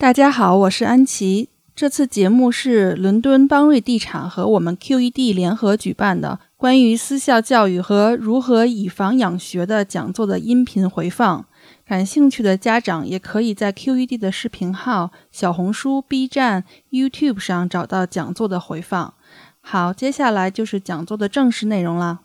[0.00, 1.50] 大家好，我是安琪。
[1.76, 11.44] 这次节目是伦敦邦瑞地产和我们 QED 联合举办的关于私校教育和如何以房养学的讲座的音频回放。
[11.86, 19.12] 感兴趣的家长也可以在 QED 的视频号、小红书、B 站、YouTube 上找到讲座的回放。
[19.60, 22.20] 好，接下来就是讲座的正式内容啦。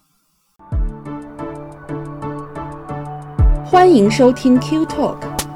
[3.66, 5.35] 欢迎收听 Q Talk。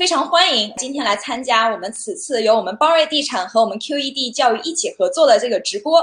[0.00, 6.02] 非常欢迎今天来参加我们此次由我们邦瑞地产和我们 QED 教育一起合作的这个直播，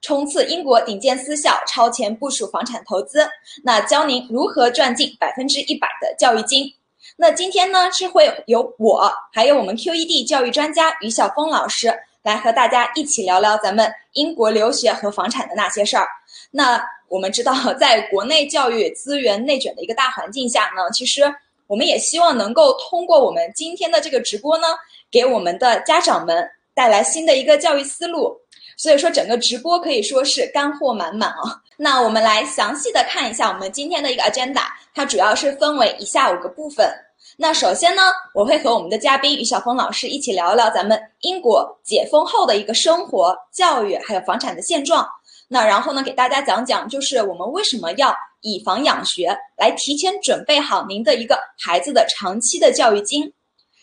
[0.00, 3.28] 冲刺英国顶尖私校，超前部署房产投资。
[3.64, 6.72] 那教您如何赚进百分之一百的教育金。
[7.16, 16.06] 那今天呢是会有我，还有我们 QED 教育专家于晓峰老师来和大家一起聊聊咱们英国留学和房产的那些事儿。
[16.52, 21.24] 那我们知道，在国内教育资源内卷的一个大环境下呢，其实。
[21.66, 24.66] 我们也希望能够通过我们今天的这个直播呢，
[25.10, 28.36] 给我们的家长们带来新的一个教育思路。
[28.76, 31.60] 所以说，整个直播可以说是干货满满啊。
[31.76, 36.90] 那我们来详细的看一下我们今天的一个 agenda，它主要是分为以下五个部分。
[37.36, 38.02] 那首先呢，
[38.34, 45.06] 我会和我们的嘉宾于晓峰老师一起聊聊咱们英国解封后的一个生活、教育还有房产的现状。
[45.48, 48.14] 那然后呢，给大家讲讲，就是我们为什么要。
[48.42, 53.32] 以房养学，来提前准备好您的一个孩子的长期的教育金，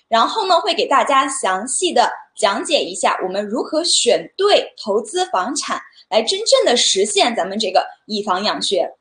[0.07, 8.91] 然后呢，会给大家详细的讲解一下我们如何选对投资房产，来真正的实现咱们这个以房养学。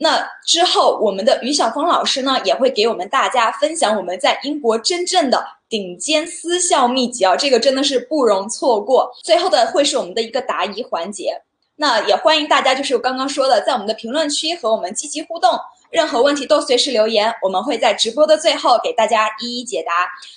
[0.00, 9.10] 那之后，我们的于晓峰老师呢，也会给我们大家分享我们在英国真正的顶尖私校秘籍啊，这个真的是不容错过。
[9.24, 11.42] 最后的会是我们的一个答疑环节。
[11.80, 15.56] 那也欢迎大家，就是我刚刚说的，在我们的评论区和我们积极互动，
[15.90, 19.92] 任何问题都随时留言，我们会在直播的最后给大家一一解答。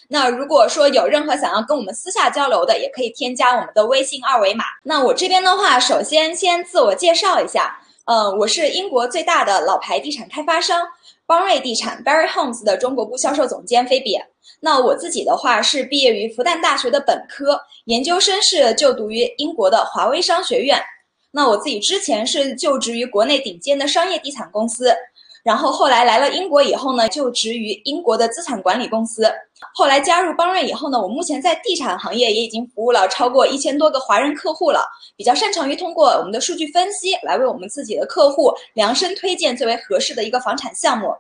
[0.07, 4.65] 那如果说有任何想要跟我们私下交流的，也可以添加我们的微信二维码。
[4.83, 7.75] 那我这边的话，首先先自我介绍一下，
[8.05, 10.87] 呃，我是英国最大的老牌地产开发商
[11.25, 14.15] 邦瑞地产 Barry Homes 的中国部销售总监菲比。
[14.59, 20.79] 那我自己的话是毕业于复旦大学的本科，研究生是就读于英国的华威商学院。
[21.31, 24.93] 那我自己之前是就职于国内顶尖的商业地产公司，
[25.43, 29.31] 然后后来来了英国以后呢，就职于英国的资产管理公司。
[29.73, 41.13] 后来加入邦瑞以后呢，我目前在地产行业也已经服务了超过一千多个华人客户了，比较擅长于通过我们的数据分析来为我们自己的客户量身推荐最为合适的一个房产项目。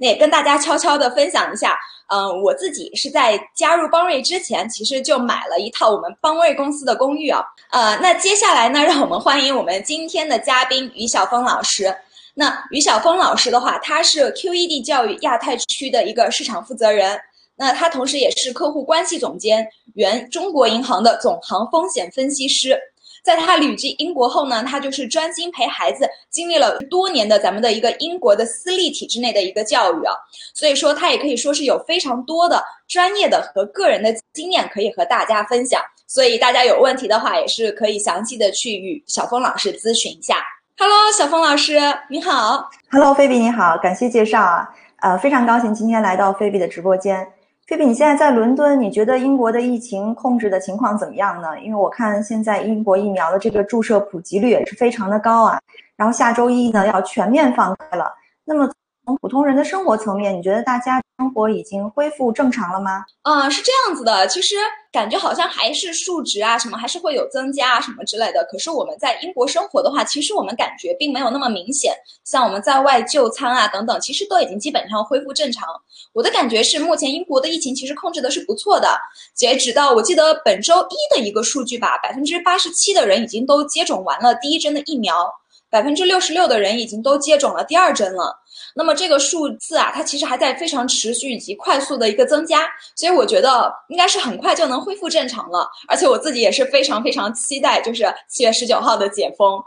[0.00, 1.76] 那也跟大家悄悄的分享一下。
[2.08, 7.42] 嗯，我自己是在加入邦瑞之前，其实就买了一套我们邦瑞公司的公寓啊。
[7.70, 11.94] 呃，那接下来呢， 让我们欢迎我们今天的嘉宾于晓峰老师。
[12.34, 17.18] 那于晓峰老师的话，他是 QED 教育亚太区的一个市场负责人，
[17.56, 22.78] 那他同时也是客户关系总监，原中国银行的总行风险分析师。
[23.24, 30.12] 在他旅居英国后呢，他就是专心陪孩子经历了多年的咱们的一个英国的私立体制内的一个教育啊，
[30.52, 40.36] 所以说他也可以说是有非常多的专业的和个人的经验可以和大家分享，所以大家有问题的话也是可以详细的去与小峰老师咨询一下。
[40.76, 41.78] Hello，小峰老师
[42.10, 42.68] 你好。
[42.90, 44.68] Hello，菲比你好，感谢介绍啊，
[45.00, 47.26] 呃，非常高兴今天来到菲比的直播间。
[47.66, 51.58] 菲比，你现在在伦敦，你觉得英国的疫情控制的情况怎么样呢？
[51.60, 55.58] 因为我看现在英国疫苗的这个注射普及率也是非常的高啊。
[55.96, 58.12] 然后下周一呢要全面放开了，
[58.44, 58.70] 那么。
[59.04, 63.04] 从普通人的生活层面，你觉得大家生活已经恢复正常了吗？
[63.22, 64.26] 嗯，是这样子的。
[64.28, 64.56] 其实
[64.90, 68.42] 感觉好像还是数值啊，什么还是会有增加啊，什么之类的。
[68.50, 71.92] 可是我们在英国生活的话，其实我们感觉并没有那么明显。
[72.24, 75.68] 像我们在外就餐啊等等，其实都已经基本上恢复正常。
[76.14, 78.98] 我的感觉是，目前英国的疫情其实控制的是不错的。
[79.34, 85.30] 截止到我记得本周一的一个数据吧，百分之八十七的人已经都接种完了第一针的疫苗，
[85.74, 88.32] 百分之六十六的人已经都接种了第二针了。
[88.76, 92.60] 那么这个数字啊，它其实还在非常持续以及快速的一个增加，
[92.94, 95.68] 所以我觉得应该是很快就能恢复正常了。
[95.88, 99.60] 而且我自己也是非常非常期待，就是七月十九号的解封。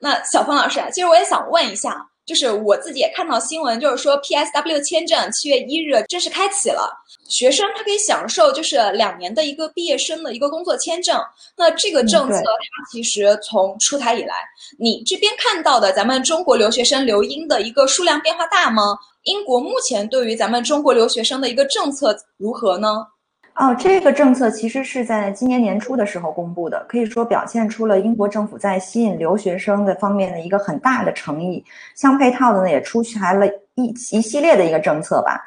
[0.00, 6.88] 那小峰老师，其实我也想问一下，就是我自己也看到新闻，就是说 PSW 签证七月一日正式开启了，
[7.28, 11.20] 学生他可以享受就是两年的一个毕业生的一个工作签证。
[11.56, 14.34] 那这个政策它其实从出台以来，
[14.78, 18.96] 你这边看到的咱们中国留学生留英的一个数量变化大吗？
[19.24, 23.06] 英国目前对于咱们中国留学生的一个政策如何呢？
[23.54, 31.62] 哦，这个政策其实是在今年年初的时候公布的，可以说表现出了英国政府在吸引留学生的方面的一个很大的诚意。
[31.94, 35.38] 相配套的呢，也出台了一一系列的一个政策吧。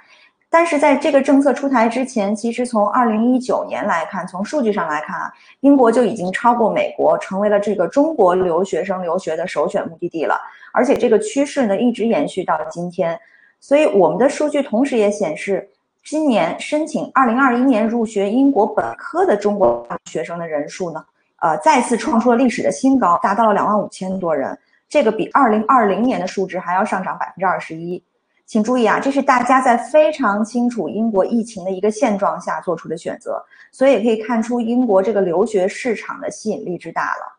[0.51, 10.39] 但是在这个政策出台之前，其实从二零一九年来看，从数据上来看啊，英国就已经超过美国，成为了这个中国留学生留学的首选目的地了。
[10.71, 13.19] 而且这个趋势呢，一直延续到今天。
[13.59, 15.67] 所以我们的数据同时也显示。
[16.05, 21.03] 今年申请二零二一年入学英国本科的中国学生的人数呢，
[21.37, 24.55] 呃，再次创出了历史的新高，达到了两万五千多人。
[24.87, 28.01] 这个比二零二零年的数值还要上涨百分之二十一。
[28.45, 37.35] 请注意啊，这是大家在非常清楚英国疫情的一个现状下做出的选择，所以也可以看出英国这个留学市场的吸引力之大了。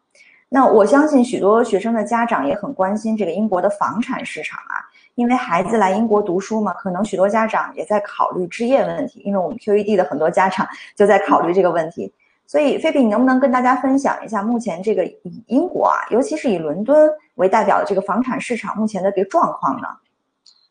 [0.48, 4.82] 那我相信许多学生的家长也很关心这个英国的房产市场啊。
[5.16, 9.20] 因为孩子来英国读书嘛，可能许多家长也在考虑置业问题。
[9.24, 12.12] 因为我们 QED 的很多家长就在考虑这个问题，
[12.46, 19.88] 所以菲比，你能不能跟大家分享一下目前这个以英国啊，尤其是以伦敦为代表的这个房产市场目前的这个状况呢？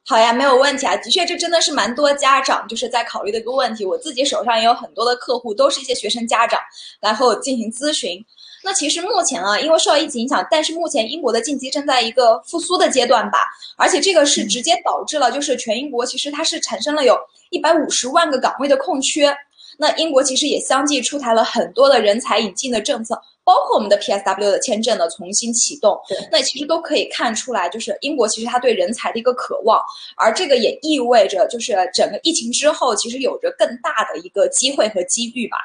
[0.08, 0.96] 好呀，没有问题啊。
[0.98, 3.84] 的确，这真的是蛮多家长就是在考虑的一个问题。
[3.84, 6.60] 我自己手上也有很多的客户，都是一些学生家长
[7.02, 8.24] 来和我进行咨询。
[8.66, 13.38] 那其实目前啊，因为受到疫情影响，但是目前英国的经济正在一个复苏的阶段吧，
[13.78, 17.16] 而且这个是直接导致了，就是全英国其实它是产生了有
[17.52, 19.32] 一百五十万个岗位的空缺。
[19.78, 23.14] 那英国其实也相继出台了很多的人才引进的政策，
[23.44, 26.00] 包括我们的 PSW 的签证的重新启动。
[26.32, 29.80] 那其实都可以看出来，就是英国其实它对人才的一个渴望，
[30.16, 35.58] 而这个也意味着就是整个疫情之后，其实有着更大的一个机会和机遇吧。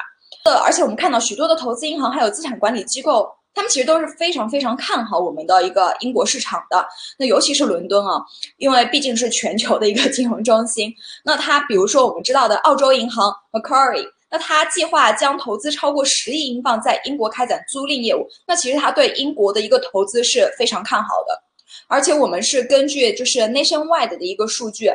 [0.44, 6.86] 呃，而且我们看到许多的投资银行还有资产管理机构，他们其实都是非常非常看好我们的一个英国市场的。
[7.18, 8.22] 那尤其是伦敦啊，
[8.56, 10.92] 因为毕竟是全球的一个金融中心。
[11.24, 18.26] 那它比如说我们知道的澳洲银行 Macquarie，那它计划将投资超过十亿英镑在英国开展租赁业务。
[18.46, 21.42] 那其实它对英国的一个投资是非常看好的。
[21.86, 24.90] 而且我们是根据就是 Nationwide 的一个数据。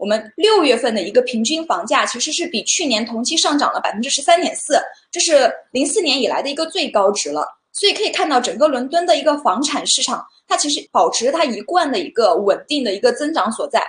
[0.00, 4.80] 我们六月份的一个平均房价其实是比去年同期上涨了百分之十三点四，
[5.12, 7.46] 这是零四年以来的一个最高值了。
[7.70, 13.82] 所以可以看到，整个伦敦的一个房产市场，它其实保持它一贯的一个稳定的一个增长所在。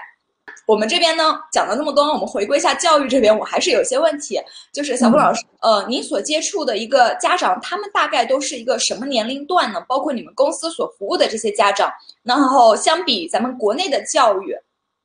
[0.67, 4.37] 我们这边呢讲了那么多，我们回归一下教育这边，我还是有些问题。
[4.73, 9.81] 就是小峰老师，呃，您所接触的一个家长，他们大概都是一个什么年龄段呢？
[9.87, 11.89] 包括你们公司所服务的这些家长，
[12.21, 14.53] 然后相比咱们国内的教育。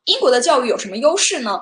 [0.06, 1.60] 英国的教育有什么优势呢？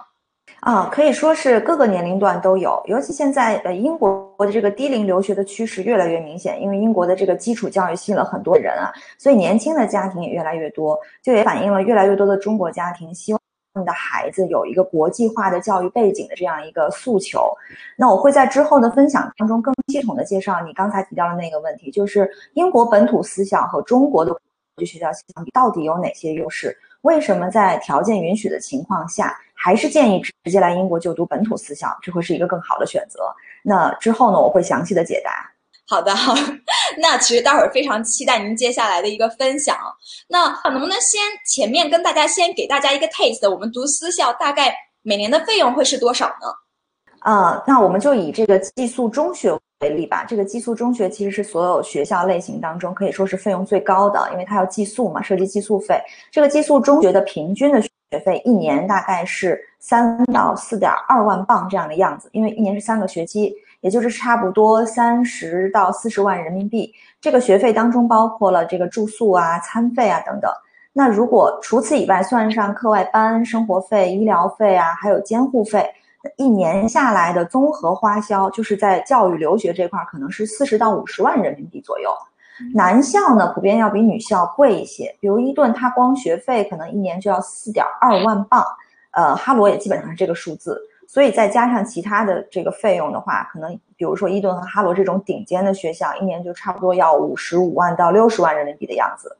[0.60, 13.40] 啊，可以说是各个年龄段都有，尤其现在呃，英国的这个低龄留学的趋势越来越明显，因为英国的这个基础教育吸引了很多人啊，所以年轻的家庭也越来越多，就也反映了越来越多的中国家庭希望
[13.72, 17.50] 他们的孩子有一个国际化的教育背景的这样一个诉求。
[17.96, 24.40] 那我会在之后的分享当中更系统的介绍你刚才提到的那个问题，就是英国本土思想和中国的国
[24.76, 26.76] 际学校相比，到底有哪些优势？
[27.04, 33.20] 为什么在条件允许的情况下，还是建议直接来英国就读本土私校，这会是一个更好的选择？
[33.62, 35.50] 那之后呢，我会详细的解答。
[35.86, 36.34] 好的，好，
[36.98, 39.76] 那其实待会儿非常期待您接下来的一个分享。
[40.28, 46.48] 那能不能先前面跟大家先给大家一个 taste，我们读私校大概每年的费用会是多少呢？
[47.20, 49.54] 呃，那我们就以这个寄宿中学。
[49.84, 56.00] 为例吧，这个寄宿中学其实是所有学校类型当中可以说是费用最高的，因为它要寄宿嘛，涉及寄宿费。
[56.30, 57.90] 这个寄宿中学的平均的学
[58.24, 66.90] 费一年大概是三到四点二万镑这样的样子，因为一年是三个学期，也就是差不多三十到四十万人民币。
[67.20, 70.50] 这个学费当中包括了这个住宿啊、餐费啊等等。
[70.96, 75.86] 那如果除此以外算上课外班、生活费、医疗费啊，还有监护费。
[76.36, 82.10] 一年下来的综合花销，就是在教育留学这块儿，可能是四十到五十万人民币左右。
[82.72, 85.14] 男校呢，普遍要比女校贵一些。
[85.20, 88.64] 比如伊顿，它光学费可能一年就要四点二万镑，
[89.10, 90.80] 呃，哈罗也基本上是这个数字。
[91.06, 99.36] 所以再加上其他的这个费用的话，可能比如说伊顿和哈罗这种顶尖的学校，一年就差不多要五十五万到六十万人民币的样子。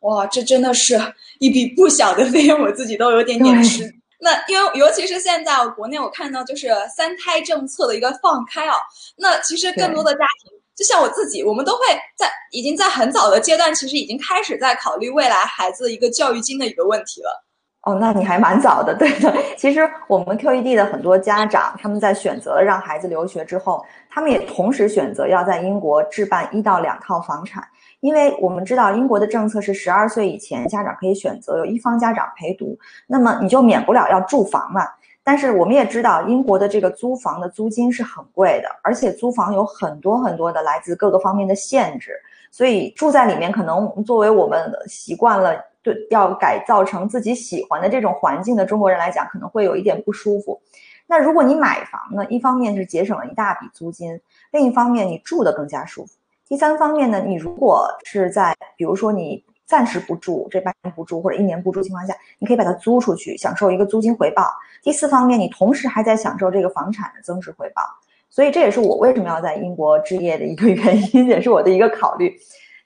[0.00, 0.96] 哇，这真的是
[1.38, 3.82] 一笔不小的费用，我自己都有点点吃。
[4.20, 8.74] 那因为尤其是现在国内，我看到就是三胎政策的一个放开啊，
[9.16, 11.80] 那其实更多的家庭就像我自己，我们都会
[12.16, 17.44] 在已经在很早的阶段，其实已经开始在考虑未来孩子一个教育金的一个问题了。
[17.82, 19.32] 哦，那你还蛮早的， 对的。
[19.56, 27.66] 其实我们 QED 的很多家长，他们在选择了让孩子留学之后，他们也同时选择要在英国置办一到两套房产，
[28.00, 34.82] 因为我们知道英国的政策是十二岁以前家长可以选择有一方家长陪读，那么你就免不了要住房嘛。
[35.24, 42.12] 但是我们也知道，英国的这个租房的租金是很贵的，而且租房有很多很多的来自各个方面的限制，
[42.50, 50.58] 所以住在里面可能作为我们习惯了对要改造成自己喜欢的这种环境的中国人来讲，可能会有一点不舒服。
[51.06, 54.18] 那如果你买房呢，一方面是节省了一大笔租金，
[54.50, 56.12] 另一方面你住的更加舒服。
[56.48, 59.44] 第三方面呢，你如果是在比如说你。
[59.68, 64.50] 暂时不住，这半年不住或者一年不住情况下，你可以把它租出去，享受一个租金回报。
[64.82, 67.82] 第四方面，你同时还在享受这个房产的增值回报。
[68.30, 72.34] 所以这也是我为什么要在英国置业的一个原因， 也是我的一个考虑。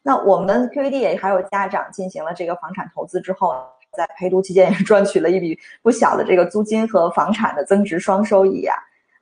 [0.02, 3.54] 那我们 QED 也还有家长进行了这个房产投资之后，
[3.96, 8.74] 在陪读期间也赚取了一笔不小的这个租金和房产的增值双收益啊。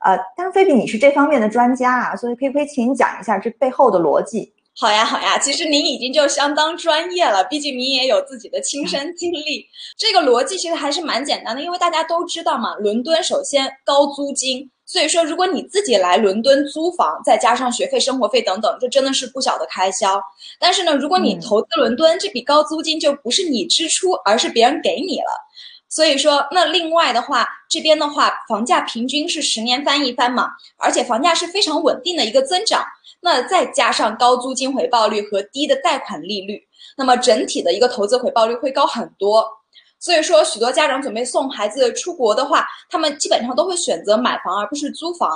[0.03, 4.51] 呃，但是菲比你是这方面的专家啊，所以可不可以请你讲一下这背后的逻辑。
[4.79, 9.65] 好呀，好呀，其实您已经就相当专业了，毕竟您也有自己的亲身经历。
[9.97, 20.19] 这个逻辑其实还是蛮简单的，因为大家都知道嘛，伦敦首先高租金，所以说如果你自己来伦敦租房，再加上学费、生活费等等，这真的是不小的开销。
[20.57, 25.31] 但是呢，如果你投资伦敦，这笔高租金就不是你支出，而是别人给你了。
[25.91, 32.81] 所以说，那另外的话，这边的话，房价平均是十年翻一番嘛，而且房价是非常稳定的一个增长。
[33.19, 36.63] 那再加上高租金回报率和低的贷款利率，
[36.97, 39.45] 那么整体的一个投资回报率会高很多。
[39.99, 45.29] 所以说，许多家长准备送孩子出国的话，他们基本上都会选择买房而不是租房。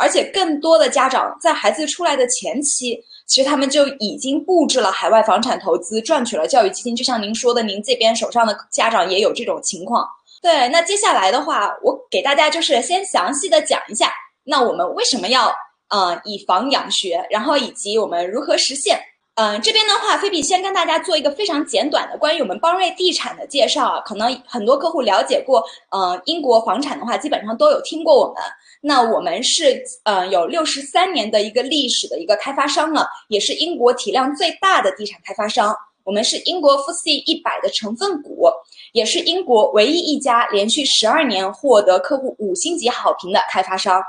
[0.00, 6.96] 而且，更多的家长在孩子出来的前期，其实他们就已经布置了海外房产投资，赚取了教育基金。
[6.96, 10.08] 就像您说的，您这边手上的家长也有这种情况。
[10.40, 14.10] 对，那接下来的话，我给大家就是先详细的讲一下，
[14.42, 15.54] 那我们为什么要
[15.90, 18.98] 呃以房养学，然后以及我们如何实现。
[19.40, 24.00] 嗯，这边的话，菲比先跟大家做一个非常简短的关于我们邦瑞地产的介绍啊。
[24.00, 25.64] 可能很多客户了解过，
[25.96, 28.42] 嗯，英国房产的话，基本上都有听过我们。
[28.82, 35.74] 那我们是呃有六十三年的一个历史的一个开发商了，也是英国体量最大的地产开发商。
[36.04, 38.46] 我们是英国富 C 一百的成分股，
[38.92, 44.02] 也是英国唯一一家连续十二年获得客户五星级好评的开发商。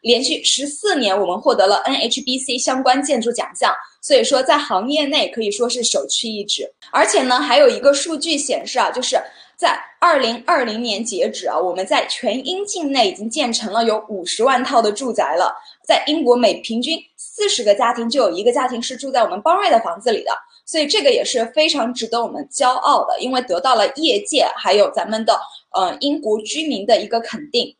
[0.00, 6.70] 连续十四年，我们获得了 NHBC 相关建筑奖项，所以说在行业内可以说是首屈一指。
[6.90, 9.16] 而且呢，还有一个数据显示啊，就是
[9.56, 15.54] 在二零二零年截止啊，我们在全英境内已经建成了有五十万套的住宅了。
[15.86, 20.30] 在英国，每平均四十个家庭就有一个家庭是住在我们邦瑞的房子里的，
[20.64, 25.38] 所以这个也是非常值得我们骄傲的，因为得到了业界还有咱们的
[25.72, 27.74] 呃英国居民的一个肯定。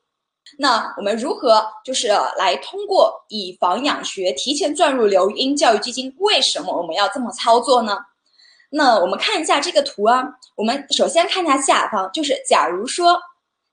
[0.63, 6.15] 那我们如何就是来通过以房养学提前赚入留英教育基金？
[6.19, 7.97] 为什么我们要这么操作呢？
[8.69, 10.23] 那我们看一下这个图啊。
[10.57, 13.19] 我们首先看一下下方，就是假如说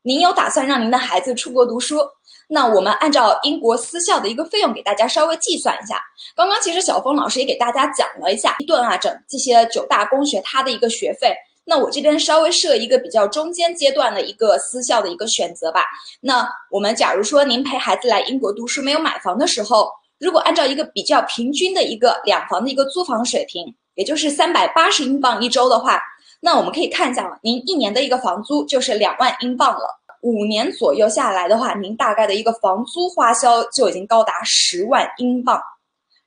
[0.01, 1.99] 您有打算让您的孩子出国读书，
[2.47, 6.01] 那我们按照英国私校的一个费用给大家稍微计算一下。
[6.37, 11.35] 刚刚其实小峰老师也给大家讲了一下一顿啊，整这些九大公学它的一个学费。
[11.69, 15.83] 那我这边稍微设一个比较中间阶段的一个私校的一个选择吧。
[16.21, 26.01] 那我们假如说您陪孩子来英国读书没有买房的时候，如果按照一个比较平均的一个两房的一个租房水平，也就是三百八十英镑一周的话，
[26.39, 29.99] 那我们可以看一下，您一年的一个房租就是两万英镑了。
[30.21, 35.61] 五年左右下来的话，您大概的一个房租花销就已经高达十万英镑。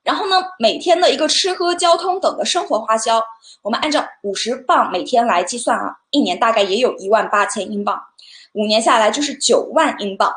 [0.02, 3.22] 然后呢，每天的一个吃喝交通等的生活花销，
[3.62, 8.00] 我们按照五十磅每天来计算啊，一年大概也有一万八千英镑，
[8.54, 10.32] 五年下来就是九万英镑。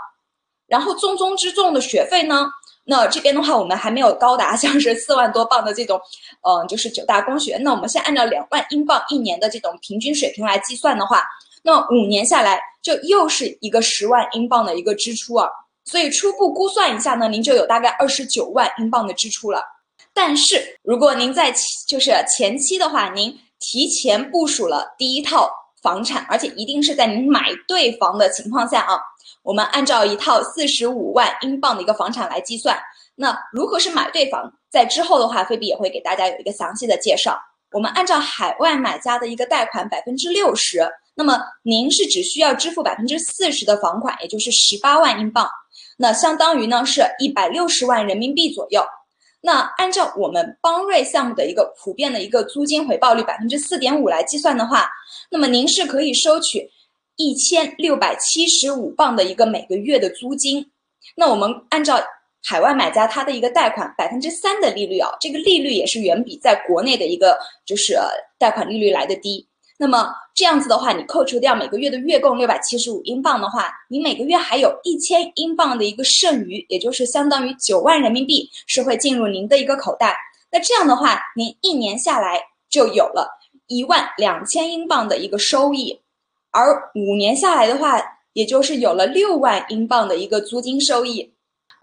[0.67, 2.50] 然后重中之重的学费呢，
[2.84, 6.00] 那这边的话我们还没有高达像是四万多镑的这种，
[6.41, 7.58] 嗯，就是九大公学。
[7.58, 11.24] 那我们先按照两万英镑一年的这种平均水平来计算的话，
[11.62, 15.48] 那五年下来就又是一个十万英镑的一个支出啊。
[15.86, 19.62] 所以初步估算一下呢，您就有大概二十九万英镑的支出了。
[20.13, 21.54] 但是如果您在
[21.88, 25.50] 就是前期的话，您提前部署了第一套
[25.82, 29.00] 房产，而且一定是在您买对房的情况下啊，
[29.42, 32.80] 我们按照一套四十五万英镑的一个房产来计算。
[33.16, 34.52] 那如何是买对房？
[34.70, 37.38] 在之后的话，菲比也会给大家有一个详细的介绍。
[37.72, 45.50] 我们按照海外买家的一个贷款百分之六十，那么您是只需要支付百分之四十的房款，也就是十八万英镑。
[46.04, 48.84] 那相当于呢是一百六十万人民币左右。
[49.40, 54.90] 那按照我们邦瑞项目的一个普遍的一个租金回报率百分之四点五来计算的话，
[55.32, 56.70] 那么您是可以收取
[57.16, 60.70] 一千六百七十五镑的一个每个月的租金。
[61.16, 61.98] 那我们按照
[62.44, 67.98] 海外买家他的一个贷款百分之三的利率啊，这个利率也是远比在国内的一个就是
[68.38, 69.48] 贷款利率来的低。
[69.84, 80.16] 那么这样子的话，你扣除掉每个月的月供六百七十五英镑的话，你每个月还有一千英镑的一个剩余，也就是相当于九万人民币是会进入您的一个口袋。
[80.50, 83.28] 那这样的话，您一年下来就有了
[83.68, 86.00] 一万两千英镑的一个收益，
[86.52, 91.34] 而五年下来的话，也就是有了六万英镑的一个租金收益。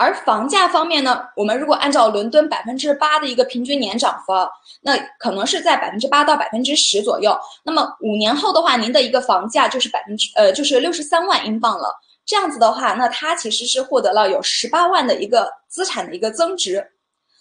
[0.00, 4.33] 而房价方面呢，我们如果按照伦敦百分之八的一个平均年涨幅，
[4.80, 7.38] 那可能是在百分之八到百分之十左右。
[7.64, 11.95] 那么五年后的话，您的一个房价就是百分之呃就是六十三万英镑了。
[12.25, 16.83] 这样子的话，那它其实是获得了有十八万的一个资产的一个增值。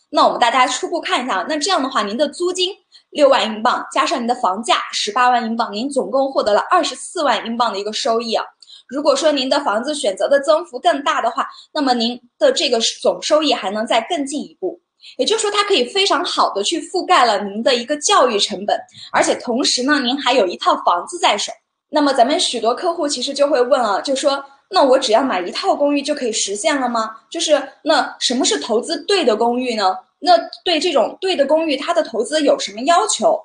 [0.10, 2.74] 那我们大家初步看一下，那这样的话，您的租金
[3.12, 8.44] 六万英镑加上您的房价十八万英镑，您总共获得了二十四万英镑的一个收益啊。
[8.90, 14.82] 如果说您的房子选择的增幅更大的话，那么您的这个总收益还能再更进一步。
[15.18, 18.78] 也就是说，它可以非常好的去覆盖了您的一个教育成本，
[19.14, 21.54] 而且同时呢，您还有一套房子在手。
[21.90, 27.16] 那么咱们许多客户其实就会问啊，就说那我只要买一套公寓就可以实现了吗？
[27.30, 29.96] 就是那什么是投资对的公寓呢？
[30.20, 30.34] 那
[30.66, 33.40] 对这种对的公寓，它的投资有什么要求？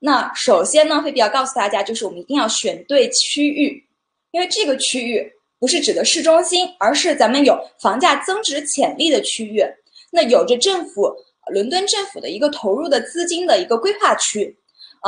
[0.00, 3.85] 那首先呢，会比要告诉大家，就是我们一定要选对区域。
[4.36, 5.26] 因为这个区域
[5.58, 9.64] 不是指的市中心，而是咱们有房价增值潜力的区域。
[10.12, 11.10] 那有着政府
[11.50, 14.54] 伦敦政府的一个投入的资金的一个规划区，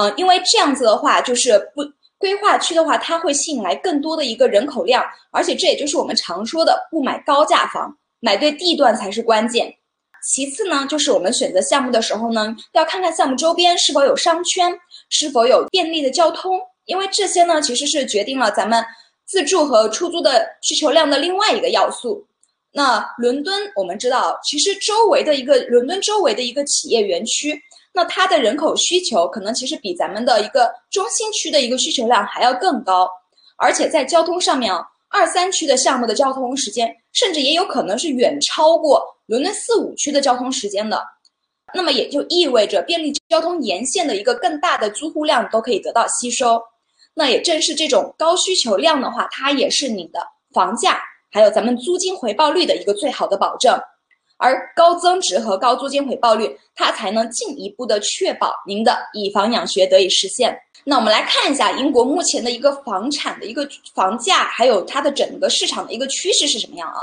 [0.01, 1.83] 嗯，因为这样子的话，就是不
[2.17, 9.71] 规划区的话，它会吸引来更多的一个人口量，而且这也就是我们常说的不买高价房，买对地段才是关键。
[10.27, 14.73] 其次呢，就是我们选择项目的时候呢，要看看项目周边是否有商圈，
[15.11, 18.83] 是否有便利的交通，因为这些呢，其实是决定了咱们。
[19.29, 22.27] 自住和出租的需求量的另外一个要素，
[22.73, 27.61] 那伦敦我们知道，其实周围的一个伦敦周围的一个企业园区，
[27.93, 33.07] 那它的人口需求可能其实比咱们的一个中心区的一个需求量还要更高，
[33.59, 41.05] 而且在交通上面啊，二三区的项目的交通时间，甚至也有可能是远超过伦敦四五区的交通时间的，
[41.75, 46.59] 那么也就意味着便利交通沿线的一个更大的租户量都可以得到吸收。
[47.19, 51.01] 那也正是这种高需求量的话，它也是你的房价
[51.33, 53.77] 还有咱们租金回报率的一个最好的保证，
[54.37, 60.57] 而高增值和高租金回报率，它才能进一步的确保您的以房养学得以实现。
[60.85, 67.03] 那我们来看一下英国目前的一个房产的一个房价，还有它的整个市场的一个趋势是什么样啊？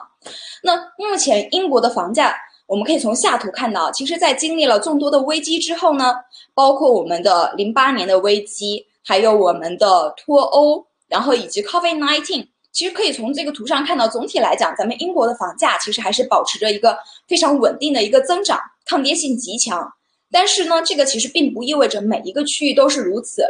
[0.63, 2.33] 那目前英国的房价，
[2.67, 6.15] 我们可以从下图看到，其实在经历了众多的危机之后呢，
[6.53, 8.87] 包括我们的零八年的危机。
[9.07, 19.87] 还有我们的脱欧，然后以及 COVID-19，其实可以从这个图上看到，总体来讲，咱们英国的房价其实还是保持着一个非常稳定的一个增长，抗跌性极强。
[20.31, 23.45] 但是呢，这个其实并不意味着每一个区域都是如此。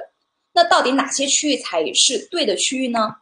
[0.53, 3.15] 那到底哪些区域才是对的区域呢？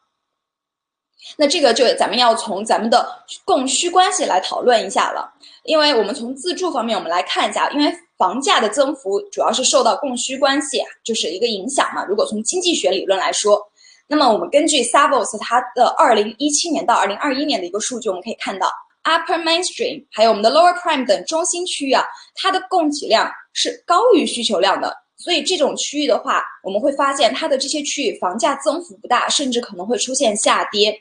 [1.38, 3.08] 那这个就咱们要从咱们的
[3.46, 5.32] 供需关系来讨论一下了。
[5.63, 7.96] 因为我们从自住方面，我们来看一下，因为。
[8.24, 12.06] 房价的增幅主要是受到供需关系啊，就是一个影响嘛。
[12.06, 13.62] 如果从经济学理论来说，
[14.08, 18.72] 那么我们根据 Savos 它的二零一七年到二零二一年的一个数据，我们可以看到
[19.04, 22.06] Upper Mainstream 还有我们的 Lower Prime 等中心区域啊，
[22.36, 24.96] 它的供给量是高于需求量的。
[25.18, 30.98] 所以这种区域的话，我们会发现它的这些区域房价增幅不大，甚至可能会出现下跌。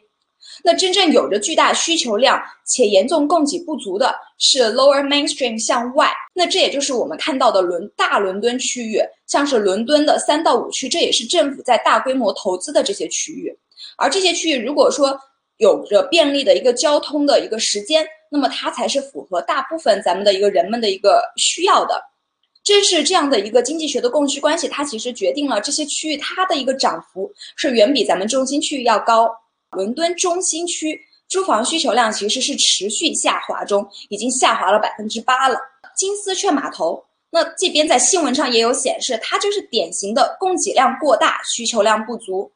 [0.64, 13.52] 那真正有着巨大需求量且严重供给不足的是 Lower Mainstream 向外，那这也就是我们看到的伦大伦敦区域，像是伦敦的三到五区，这也是政府在大规模投资的这些区域。
[13.96, 15.18] 而这些区域如果说
[15.58, 22.02] 有着便利的一个交通的一个时间，那么它才是符合大部分咱们的一个人们的一个需要的。
[22.64, 29.28] 正是这样的一个经济学的供需关系，它其实决定了这些区域它的一个涨幅是远比咱们中心区域要高。
[29.72, 35.58] 伦敦中心区住房需求量其实是持续下滑中，已经下滑了百分之八了。
[35.96, 42.52] 金丝雀码头，那这边在新闻上也有显示，它就是典型的供给量过大，需求量不足。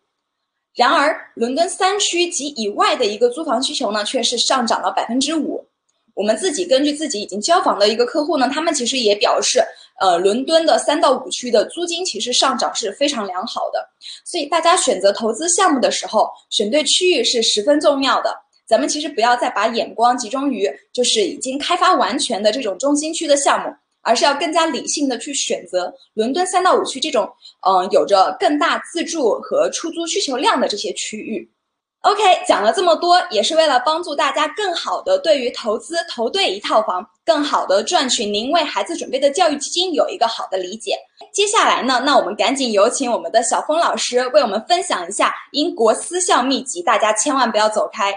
[0.75, 5.67] 然而，伦敦三区及以外的一个租房需求呢，却是上涨了百分之五。
[6.13, 9.65] 我们自己根据自己已经交房的一个客户呢，他们其实也表示。
[9.99, 13.89] 呃，伦敦的三到五区的租金其实上涨是非常良好的，
[14.25, 18.35] 所以大家选择投资项目的时候，选对区域是十分重要的。
[18.67, 27.27] 咱们其实不要再把眼光集中于就是已经开发完全的这种中心区的项目，而是要更加理性的去选择伦敦三到五区这种
[27.67, 31.49] 嗯有着更大自住和出租需求量的这些区域。
[32.07, 40.93] OK，讲了这么多，也是为了帮助大家更好的对于投资投对一套房，更好的赚取您为孩子准备的教育基金有一个好的理解。
[41.33, 48.15] 接下来呢，那我们赶紧有请我们的小峰老师为我们分享一下英国私校秘籍，大家千万不要走开。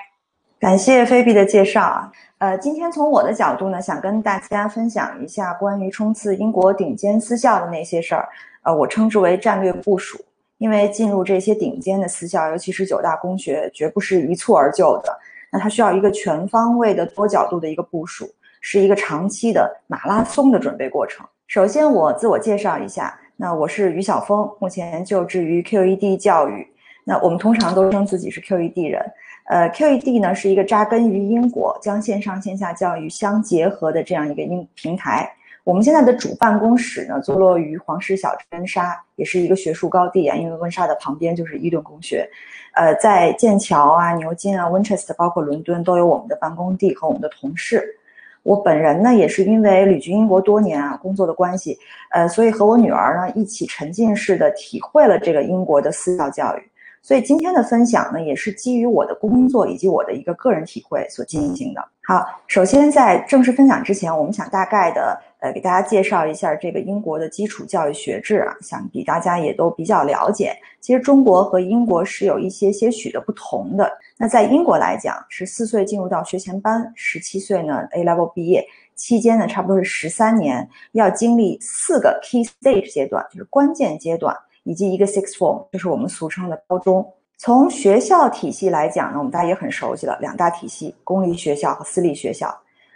[0.59, 8.29] 感谢菲比的介绍啊，呃，今天从我的角度呢，想跟大家分享一下关于冲刺英国顶尖私校的那些事儿，
[8.61, 10.23] 呃，我称之为战略部署。
[10.59, 15.19] 因为进入这些顶尖的私校，尤其是九大公学，绝不是一蹴而就的。
[15.51, 18.29] 那它需要一个全方位的、多角度的一个部署，
[18.61, 21.25] 是一个长期的马拉松的准备过程。
[21.47, 26.67] 首先，我自我介绍一下，那我是于晓峰，目前就职于 QED 教育。
[27.05, 29.03] 那我们通常都称自己是 QED 人。
[29.45, 35.27] 呃，QED 呢是一个扎根于英国，将线上线下教育相结合的这样一个英平台。
[35.63, 40.35] 我们现在的主办公室呢，坐落于黄石小镇温莎，也是一个学术高地啊。
[40.35, 42.27] 因为温莎的旁边就是伊顿公学，
[42.73, 47.83] 呃，在剑桥啊、牛津啊、温彻斯特，包括伦敦，都有我们的办公地和我们的同事。
[48.43, 51.77] 我本人呢，也是因为旅居英国多年啊，工作的关系，
[52.11, 56.63] 呃，所以和我女儿呢一起沉浸式的体会了这个英国的私校教育。
[57.01, 61.85] 所以今天的分享呢，也是基于我的工作以及我的一个个人体会所进行的。
[62.09, 65.15] 好，首先在正式分享之前，我们想大概的。
[65.41, 70.57] 呃，给大家介绍一下这个英国的基础教育学制啊，想必大家也都比较了解。
[70.81, 73.89] 其实中国和英国是有一些些许的不同的。
[74.17, 87.07] 那在英国来讲，十四岁进入到学前班，十七岁呢 A level 毕业期间呢，差不多是十三年，要经历四个 key stage 阶段，就是关键阶段，以及一个 six form，就是我们俗称的高中。
[87.41, 92.53] 从学校体系来讲呢，我们大家也很熟悉了，两大体系：公立学校和私立学校。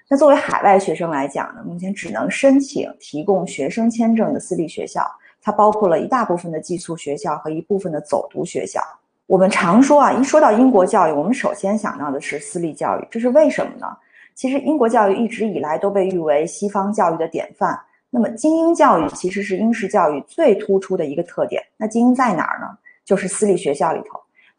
[0.10, 5.10] 那作为海外学生来讲呢，目前只能申请提供学生签证的私立学校，
[5.41, 8.82] 它包括了一大部分的寄宿学校和一部分的走读学校。
[9.27, 13.88] 我们常说啊，一说到英国教育，我们首先想到的是私立教育，这是为什么呢？
[14.36, 17.79] 其实英国教育一直以来都被誉为西方教育的典范。
[18.10, 21.63] 那么精英教育其实是英式教育最突出的一个特点。
[21.77, 22.67] 那精英在哪儿呢？
[23.06, 24.12] 就是私立学校里头。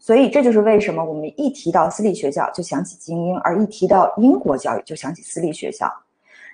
[0.05, 5.91] 所以这就是为什么我们一提到私立学校就想起精英，而一提到英国教育就想起私立学校。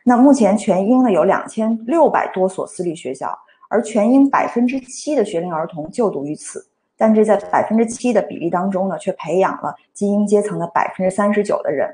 [0.05, 3.37] 那目前全英呢有两千六百多所私立学校，
[3.69, 6.65] 而全英百分之七的学龄儿童就读于此。
[6.97, 11.93] 但这在百分之七的比例当中呢，却培养了精英阶层的百分之三十九的人。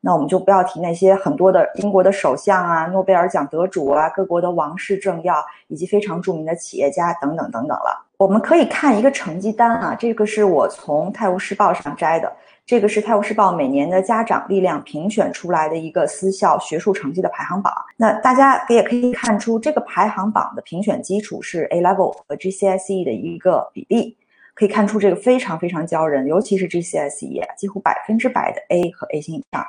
[0.00, 5.36] 那我们就不要提那些很多的英国的首相啊、诺贝尔奖得主啊、各国的王室政要
[5.68, 8.05] 以及非常著名的企业家等等等等了。
[8.18, 17.70] 我们可以看一个成绩单啊，这个是我从《泰晤士报》上摘的，这个是《泰晤士报》每年的家长力量评选出来的一个私校学术成绩的排行榜。
[17.94, 24.16] 那大家也可以看出，这个排行榜的评选基础是 A Level 和 GCSE 的一个比例，
[24.54, 29.62] 可以看出这个非常非常骄人，尤其是 GCSE，几乎百分之百的 A 和 A 星以上。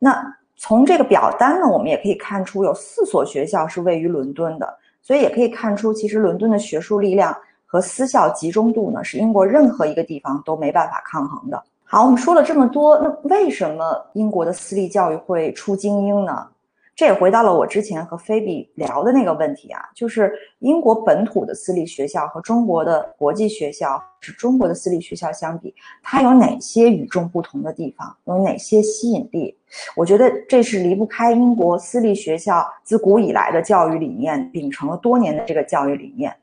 [0.00, 7.32] 那从这个表单呢，我们也可以看出有四所学校是位于伦敦的，所以也可以看出，其实伦敦的学术力量。
[7.76, 11.62] 和私校集中度呢，是英国任何一个地方都没办法抗衡的。
[11.84, 16.46] 好，我们说了这么多，那为什么英国的私立教育会出精英呢？
[16.94, 28.16] 这也回到了我之前和菲比聊的那个问题啊，就是英国本土的私立学校和中国的国际学校，是中国的私立学校相比，它有哪些与众不同的地方？
[28.24, 29.54] 有哪些吸引力？
[29.94, 36.34] 我觉得这是离不开英国私立学校自古以来的教育理念，秉承了多年的这个教育理念。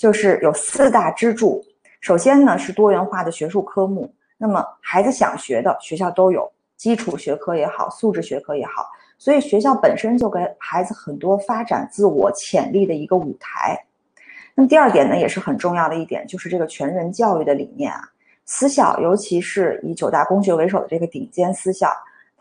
[0.00, 1.62] 就是有四大支柱，
[2.00, 13.78] 首先呢是多元化的学术科目，那么孩子想学的学校都有，基础学科也好，素质学科也好，所以学校本身就给孩子很多发展自我潜力的一个舞台。
[14.54, 18.00] 那么第二点呢也是很重要的一点，就是这个全人教育的理念啊，
[18.46, 21.90] 私校尤其是以九大公学为首的这个顶尖私校。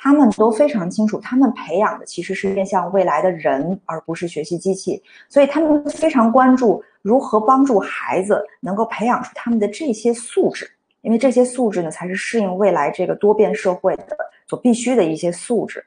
[0.02, 5.04] 他们都非常清楚，他们培养的其实是面向未来的人，而不是学习机器。
[5.28, 10.70] 所以他们非常关注如何帮助孩子能够培养出他们的这些素质，
[11.02, 15.86] 因为这些素质呢，才是适应未来这个多变社会的所必须的一些素质。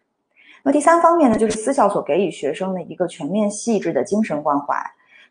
[0.62, 4.76] 那第三方面呢，就是私校所给予学生的一个全面细致的精神关怀，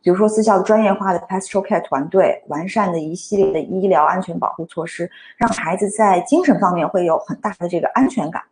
[0.03, 8.43] 比如说私校的专业化的 pastoral care 团队，完善的一系列的医疗安全保护措施，让孩子在精神方面会有很大的这个安全感。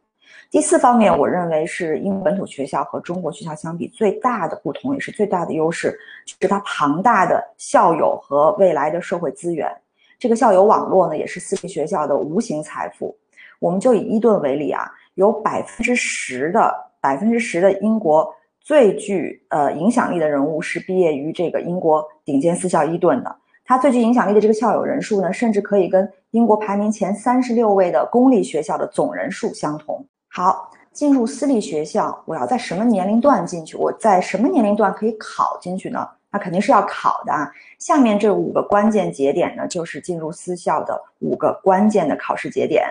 [0.52, 9.72] 第四方面，我认为是英本土学校和中国学校相比最大的不同，也是最大的优势，就是它庞大的校友和未来的社会资源。
[10.18, 13.16] 这个校友网络呢，也是私立学校的无形财富。
[13.60, 18.28] 我们就以伊顿为例啊，有百分之十的百分之十的英国
[18.60, 23.36] 最具呃影响力的人物是毕业于这个英国顶尖私校伊顿的。
[23.64, 30.04] 他最具影响力的这个校友人数呢，甚至可以跟英国排名前三十六位的公立学校的总人数相同。
[30.32, 33.76] 好，进入私立学校，我要在什么年龄段进去？
[33.76, 36.08] 我在什么年龄段可以考进去呢？
[36.32, 37.52] 那肯定是要考的啊。
[37.80, 42.86] 下面这五个关键节点呢，就是进入私校的五个关键的考试节点。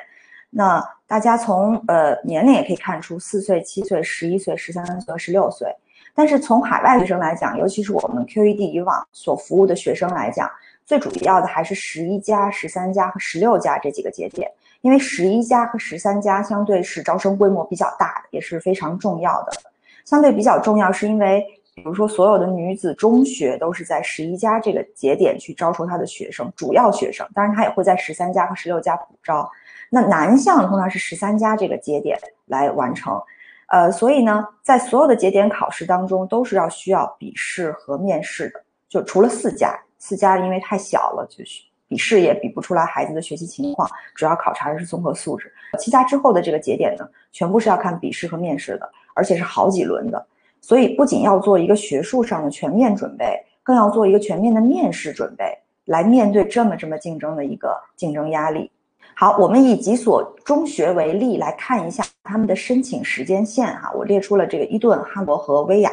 [0.51, 5.73] 那大家从呃年龄也可以看出，四岁、七岁、十一岁、十三岁和十六岁。
[6.15, 10.51] 但是从海外学生来讲，尤其是我们 QED 以往所服务的学生来讲，
[10.85, 14.51] 最主要的还是十一加、十三加和十六加这几个节点。
[14.81, 19.53] 因为十一家和十三家相对是招生规模比较大的，也是非常重要的。
[20.05, 27.29] 相对比较重要，是因为比如说所有的女子中学都是在十一家这个节点去招收他的学生，主要学生。
[27.35, 29.49] 当然，他也会在十三家和十六家补招。
[29.91, 33.19] 那南向通常是十三家这个节点来完成，
[33.69, 45.51] 呃，所以呢，在所有的节点考试当中，都是要需要笔试和面试的，就除了四家，四家因为太小了，就是笔试也比不出来孩子的学习情况，主要考察的是综合素质。
[45.79, 50.27] 七加之后的这个节点呢，全部是要看笔试和面试的，而且是好几轮的，
[50.61, 58.71] 所以不仅要做一个学术上的全面准备，更要做一个全面的面试准备，来面对这么这么竞争的一个竞争压力。
[59.15, 63.91] 好，我们以几所中学为例来看一下他们的申请时间线哈。
[63.95, 65.91] 我列出了这个伊顿、哈罗和威亚。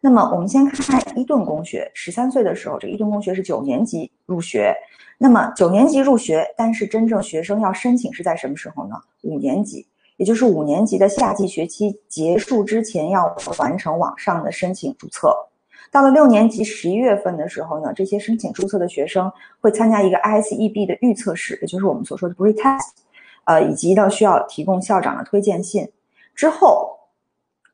[0.00, 4.74] 那么我们先看看伊顿公学，十三岁的时候，这个伊顿公学是九年级入学。
[5.18, 8.96] 那么九年级入学，但是真正学生要申请是在什么时候呢？
[9.22, 9.86] 五年级，
[10.18, 15.34] 也就是五年级的夏季学期结束之前要完成网上的申请注册。
[15.90, 22.90] 到了六年级十一月份的时候呢，这些申请注册的学生会参加一个 ISEB 的预测试，也就是我们所说的 pretest，
[23.44, 25.88] 呃，以及呢需要提供校长的推荐信。
[26.34, 26.95] 之后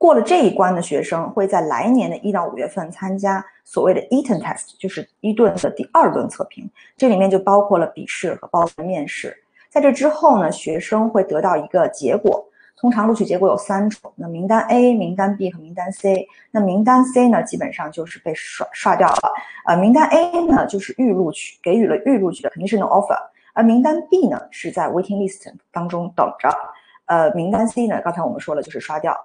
[0.03, 9.33] 过了这一关的学生会在来年的一到五月份参加所谓的 Eton test，就是伊顿的第二轮测评，这里面就包括了笔试和包括面试。
[9.71, 12.45] 在这之后呢，学生会得到一个结果。
[12.77, 16.27] 通常录取结果有三种，那名单 A、名单 B 和名单 C。
[16.51, 19.33] 那名单 C 呢，基本上就是被刷刷掉了。
[19.69, 23.17] 呃，名单 A 呢，就是预录取，给予了预录取的肯定是 no offer。
[23.53, 26.51] 而名单 B 呢，是在 waiting list 当中等着。
[27.07, 29.17] 呃，名单 C 呢，刚才我们说了就是刷掉。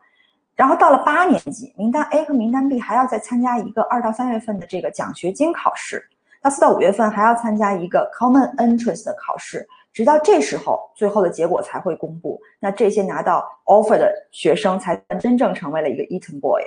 [0.58, 6.04] 然后到了八年级，名单 A 和名单 B 还要再参加一个二到三月份的这个奖学金考试，
[6.41, 9.65] 到四到五月份还要参加一个 common entrance 的考试。
[9.93, 12.39] 直到这时候，最后的结果才会公布。
[12.60, 16.63] 那这些拿到 offer 的学生才真正成为了一个 Eton boy。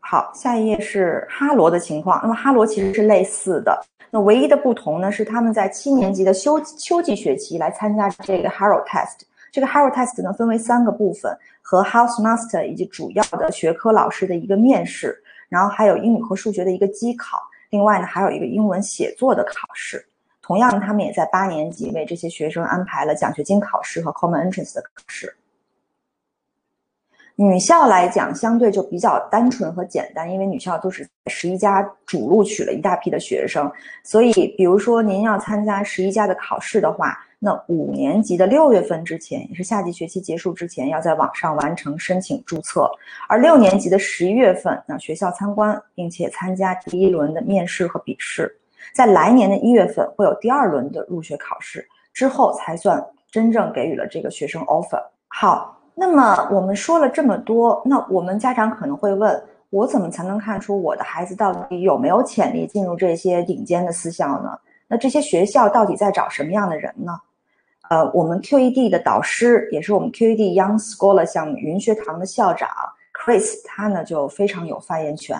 [0.00, 2.20] 好，下一页是哈罗的情况。
[2.22, 9.20] 那么哈罗其实是类似的，那唯一的不同呢是他们在七年级的秋秋季学期来参加这个 Harrow test。
[9.50, 11.30] 这个 Harrow test 呢分为三个部分，
[11.62, 15.16] 和 House Master 以及主要的学科老师的一个面试，
[15.48, 17.38] 然后还有英语和数学的一个机考，
[17.70, 20.04] 另外呢还有一个英文写作的考试。
[20.42, 25.34] 同样，他们也在八年级为这些学生安排了奖学金考试和 Common Entrance 的考试。
[27.36, 33.70] 女校来讲，相对就比较单纯和简单，因为女校都是十一家主录取了一大批的学生，
[34.04, 42.82] 所以，比如说您要参加十一家的考试的话，那五年级的六月份之前，也是夏季学期结束之前，要在网上完成申请注册；
[43.28, 48.48] 而六年级的十一月份，那学校参观并且参加第一轮的面试和笔试。
[48.94, 55.02] 在来年的一月份会有第二轮的入学考试，之后才算真正给予了这个学生 offer。
[55.26, 64.56] 好，那么我们说了这么多，那我们家长可能会问，我怎么才能看出我的孩子到底有没有潜力进入这些顶尖的私校呢？
[64.86, 67.18] 那这些学校到底在找什么样的人呢？
[67.92, 72.66] 呃，我们 QED 的导师，也是我们 QED Young Scholar 项目云学堂的校长
[73.12, 75.36] Chris，他呢就非常有发言权。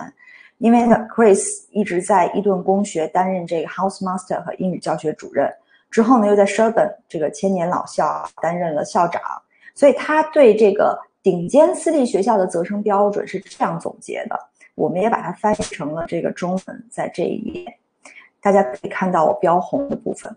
[0.59, 5.51] 因为呢，Chris 一直在伊顿公学担任这个 House Master 和英语教学主任，
[5.89, 9.19] 之后呢又在 Sherborne 这个千年老校担任了校长，
[9.73, 14.39] 所以他对这个顶尖私立学校的择生标准是这样总结的。
[14.75, 17.79] 我们也把它翻译成了这个中文，在这一页，
[18.39, 20.31] 大家可以看到我标红的部分，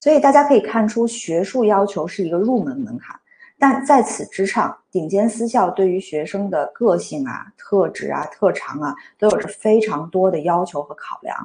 [0.00, 3.14] 所以大家可以看出学术要求是一个入门门槛。
[3.58, 11.36] 但在此之上，顶尖私校对于学生的个性啊、特质啊、特长啊，都有着非常多的要求和考量。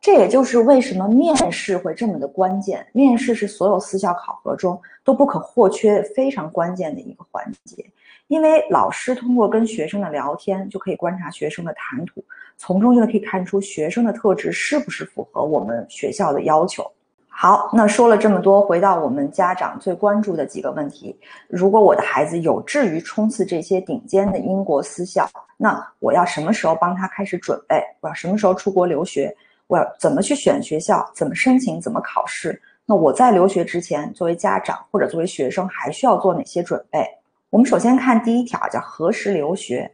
[0.00, 2.86] 这也就是为什么面试会这么的关键。
[2.92, 7.84] 面试是所有私校考核中都不可或缺、非常关键的一个环节。
[8.28, 12.24] 因为老师通过跟学生的聊天，就可以观察学生的谈吐，
[12.56, 16.90] 从中就可以看出学生的特质是不是符合我们学校的要求。
[17.36, 21.18] 好，那说了这么多，回到我们家长最关注的几个问题：
[21.48, 27.82] 如果我的孩子有志于冲刺这些顶尖的英国私校，那我要什么时候帮他开始准备？
[28.00, 29.36] 我要什么时候出国留学？
[29.66, 31.04] 我要怎么去选学校？
[31.12, 31.80] 怎么申请？
[31.80, 32.58] 怎么考试？
[32.86, 37.04] 那我在留学之前，作为家长或者作为学生，还需要做哪些准备？
[37.50, 39.90] 我们首先看第一条，叫何时留学。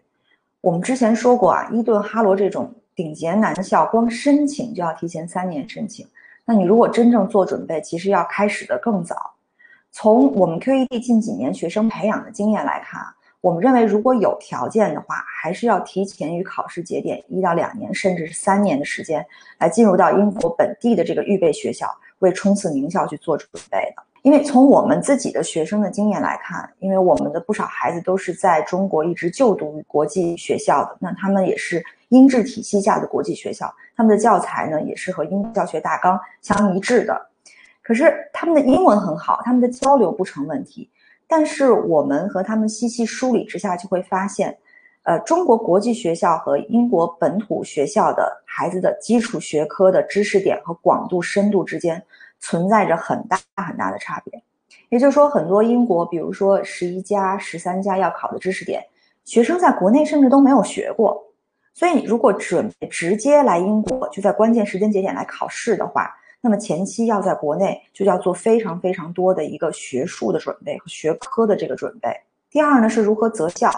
[0.60, 6.06] 我们之前说过啊，伊顿、哈罗这种顶尖男校，光申请就要提前三年申请。
[6.50, 9.14] 那你如果真正做准备，其实要开始的更早。
[9.92, 13.00] 从我们 QED 近几年学生培养的经验来看，
[13.40, 19.24] 我们认为如果有条件的话，还是要提前于考试节点一到两年，甚至是三年的时间，
[19.60, 21.86] 来进入到英国本地的这个预备学校，
[22.18, 24.02] 为冲刺名校去做准备的。
[24.22, 31.80] 因为从我们自己的学生的经验来看，因为我们的不少孩子都是在中国一直就读于国际学校的，那他们也是。
[32.10, 37.28] 英制体系下的国际学校，他们的教材呢也是和英教学大纲相一致的。
[37.82, 40.88] 可是他们的英文很好，他们的交流不成问题。
[41.26, 44.56] 但是我们和他们细细梳理之下，就会发现，
[45.04, 52.02] 呃，中国国际学校和英国本土学校的孩子的基础学科的知识点和广度深度之间
[52.40, 54.42] 存在着很大很大的差别。
[54.88, 58.84] 也就是说，很多英国，比如说十一家、十三家要考的知识点，
[59.24, 61.24] 学生在国内甚至都没有学过。
[61.80, 72.14] 所以，你如果准备直接来英国，就在关键时间节点来考试的话，那么前期要在国内就要做非常非常多的一个学术的准备和学科的这个准备。
[72.50, 73.70] 第二呢，是如何择校。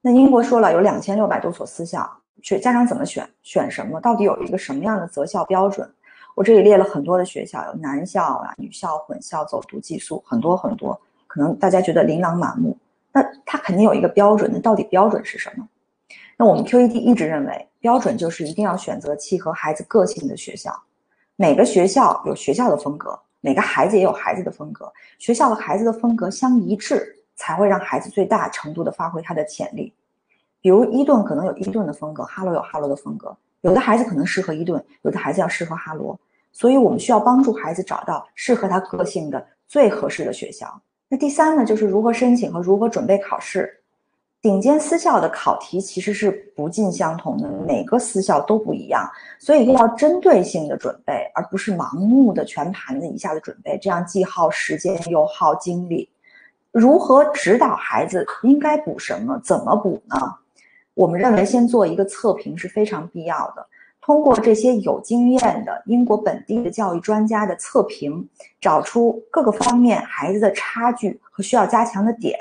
[0.00, 2.08] 那英国说了有两千六百多所私校，
[2.40, 3.28] 学家长怎么选？
[3.42, 4.00] 选什么？
[4.00, 5.92] 到底有一个什么样的择校标准？
[6.36, 10.96] 我这里列了很多的学校，有男校啊、女校、混校、走读、寄宿，很多很多。
[11.26, 12.78] 可能大家觉得琳琅满目，
[13.10, 14.48] 那它肯定有一个标准。
[14.54, 15.66] 那到底标准是什么？
[16.36, 20.74] 那我们 QED 一直认为，标准就是一定要选择契合孩子个性的学校。
[21.36, 24.92] 每个学校有学校的风格，每个孩子也有孩子的风格。
[25.18, 29.92] 学校和孩子的风格相一致，才会让孩子最大程度的发挥他的潜力。
[30.60, 33.36] 比如伊顿可能有伊顿的风格，哈罗有哈罗的风格。
[33.60, 36.18] 有的孩子可能适合伊顿，有的孩子要适合哈罗。
[36.52, 40.80] 所以我们需要帮助孩子找到适合他个性的最合适的学校。
[41.08, 43.82] 那第三呢，就是如何申请和如何准备考试。
[44.44, 56.06] 顶尖私校的考题其实是不尽相同的，每个私校都不一样，所以要针对性的准备，而不是盲目的全盘的一下子准备，这样既耗时间又耗精力。
[56.72, 60.14] 如何指导孩子应该补什么，怎么补呢？
[60.92, 63.66] 我们认为先做一个测评是非常必要的，
[64.02, 68.28] 通过这些有经验的英国本地的教育专家的测评，
[68.60, 72.38] 找出各个方面孩子的差距和需要加强的点。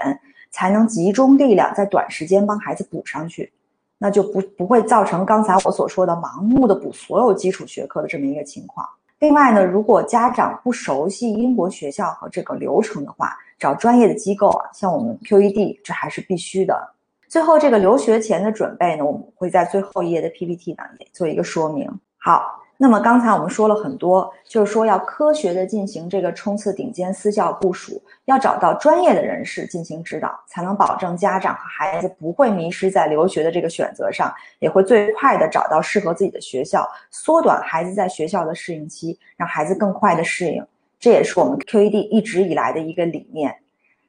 [0.53, 3.51] 才能集中力量在短时间帮孩子补上去，
[3.97, 8.87] 那就不不会造成刚才我所说的盲目的补所有基础学科的这么一个情况。
[9.17, 16.93] 另外呢，如果家长不熟悉英国学校和这个流程的话，找专业的机构啊，像我们 QED 这还是必须的。
[17.27, 21.89] 最后这个留学前的准备呢，我们会在最后一页的 PPT 呢也做一个说明。
[22.17, 22.62] 好。
[22.83, 40.61] 那么刚才我们说了很多，就是说要科学的进行这个冲刺顶尖私校部署，要找到专业的人士进行指导，才能保证家长和孩子不会迷失在留学的这个选择上，也会最快的找到适合自己的学校，缩短孩子在学校的适应期，让孩子更快的适应。
[40.99, 43.62] 这也是我们 QED 一直以来的一个理念。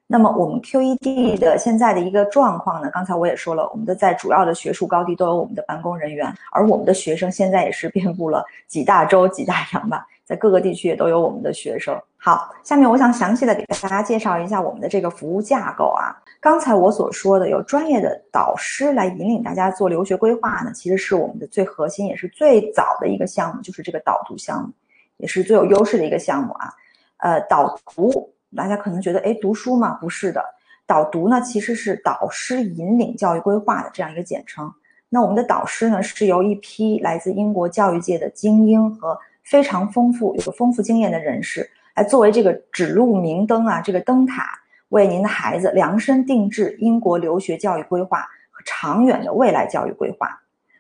[0.06, 2.90] 那么我们 QED 的现在的一个状况呢？
[2.92, 11.98] 刚才我也说了，我们的在主要的学术高地都有我们的办公人员，而我们的学生现在也是遍布了几大洲几大洋吧，在各个地区也都有我们的学生。
[12.18, 16.14] 好，下面我想详细的给大家介绍一下我们的这个服务架构啊。
[16.38, 24.68] 刚才我所说的有专业的导师来引领大家做留学规划呢，其实是我们的最核心也是最早的一个项目，就是这个导读项目，
[25.16, 26.68] 也是最有优势的一个项目啊。
[27.16, 28.33] 呃，导读。
[28.56, 30.44] 大家可能觉得，哎，读书嘛，不是的。
[30.86, 34.70] 导读呢，其实是导师引领教育规划的这样一个简称。
[35.08, 44.58] 那我们的导师呢，是由一批来自英国教育界的精英和非常丰富、有着丰富经验的人士，来作为这个指路明灯啊，这个灯塔，
[44.90, 50.28] 为您的孩子量身定制英国留学教育规划和长远的未来教育规划。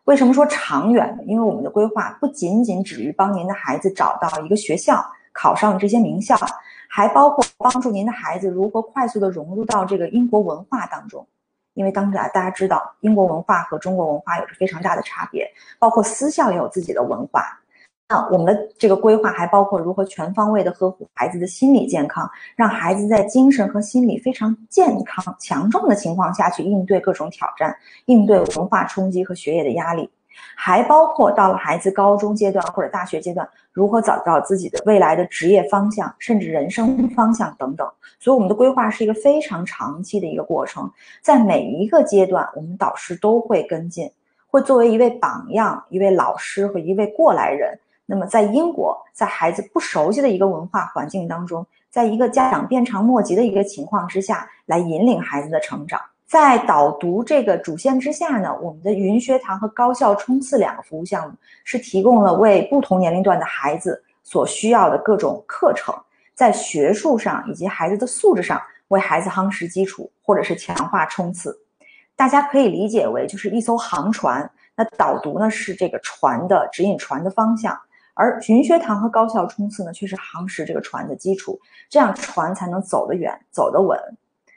[0.04, 1.22] 为什么说长远呢？
[1.26, 5.02] 因为我们的规划不仅仅止于帮您的孩子找到一个学校，
[5.34, 6.34] 考上这些名校。
[6.86, 11.26] 还包括帮助您的孩子如何快速的融入到这个英国文化当中，
[11.72, 15.44] 因为当然大家知道，英国文化和中国文化有着非常大的差别，
[15.80, 17.58] 包括私校也有自己的文化。
[18.08, 30.08] 那我们的这个规划还包括如何全方位的呵护孩子的心理健康，让孩子在精神和心理非常健康、强壮的情况下去应对各种挑战，应对文化冲击和学业的压力。
[30.54, 37.88] 还包括到了孩子高中阶段或者大学阶段，如何找到自己的未来的职业方向，甚至人生方向等等。
[38.18, 44.10] 所以，我们的规划是一个非常长期的一个过程，在每一个阶段，我们导师都会跟进，
[44.48, 47.78] 会作为一位榜样、一位老师和一位过来人。
[48.06, 56.00] 那么，在英国，在孩子不熟悉的一个文化环境当中，在一个家长鞭长莫及的一个情况之下，来引领孩子的成长。
[56.26, 65.94] 在导读这个主线之下呢，我们的云学堂和高校冲刺两个服务项目是提供了为不同年龄段的孩子所需要的各种课程，
[66.34, 71.56] 在学术上以及孩子的素质上为孩子夯实基础，或者是强化冲刺。
[72.16, 77.78] 大家可以理解为就是一艘航船，那导读呢是这个船的指引船的方向，
[78.14, 83.98] 而云学堂和高校冲刺呢却是夯实这个船的基础，这样船才能走得远，走得稳。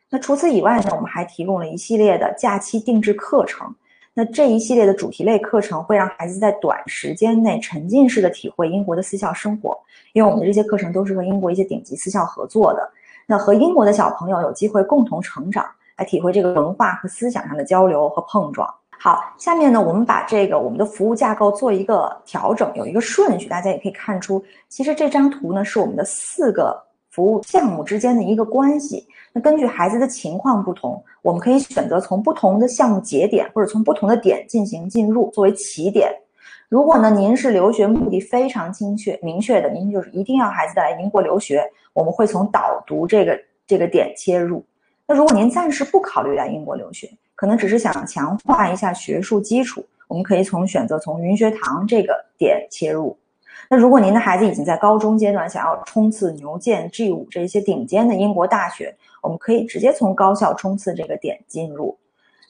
[0.10, 3.74] 那除此以外呢，我们还提供了一系列的假期定制课程。
[4.14, 9.78] 那这一系列的主题类课程会让孩子在短时间内沉浸式的体会英国的私校生活，
[10.14, 12.90] 因为我们的这些课程都是和英国一些顶级私校合作的。
[13.28, 15.64] 那和英国的小朋友有机会共同成长，
[15.98, 18.68] 来体会这个文化和思想上的交流和碰撞。
[19.00, 26.76] 好，下面呢，我们把这个我们的服务架构做一个调整，有一个顺序，大家也可以看出，其实这张图呢是我们的四个
[27.18, 29.08] 服务项目之间的一个关系。
[29.34, 36.14] 那根据孩子的情况不同，我们可以选择从不同的项目节点或者从不同的点进行进入作为起点。
[36.70, 44.64] 如果呢您是留学目的非常精确明确的，您就是一定要孩子来英国留学，我们会从导读这个这个点切入。
[45.08, 53.18] 那如果您暂时不考虑来英国留学，可能只是想强化一下学术基础，我们可以从选择从云学堂这个点切入。
[53.70, 61.98] 那如果您的孩子已经在高中阶段，想要冲刺牛剑、G 五这些顶尖的英国大学，我们可以直接从高校冲刺这个点进入。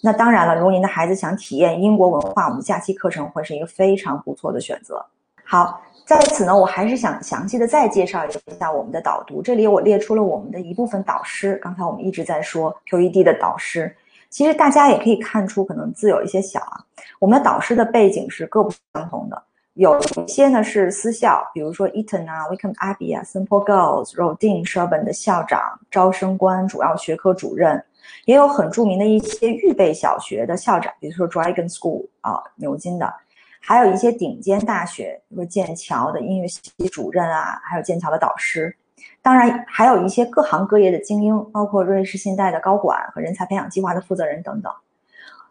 [0.03, 5.03] 那当然了，如果您的孩子想体验英国文化，我们假期课程会是一个非常不错的选择。
[5.43, 9.41] 好，在此呢，我还是想详细的再介绍一下我们的导读。
[9.41, 11.55] 这里我列出了我们的一部分导师。
[11.63, 13.95] 刚才我们一直在说 QED 的导师，
[14.29, 16.85] 其实大家也可以看出，可能字有一些小啊。
[17.17, 19.43] 我们的导师的背景是各不相同的。
[19.77, 27.85] 有一些呢是私校，比如说 Eton 啊、Wickham Abbey 啊、Simple Girls、Rodin、Sherban 的校长、招生官、主要学科主任，
[28.25, 33.13] 也有很著名的一些预备小学的校长，比如说 Dragon School 啊，牛津的，
[33.61, 38.75] 还有一些顶尖大学，比如说剑桥的音乐系主任啊，还有剑桥的导师，
[39.21, 44.73] 当然还有一些各行各业的精英，包括瑞士信贷的高管和人才培养计划的负责人等等。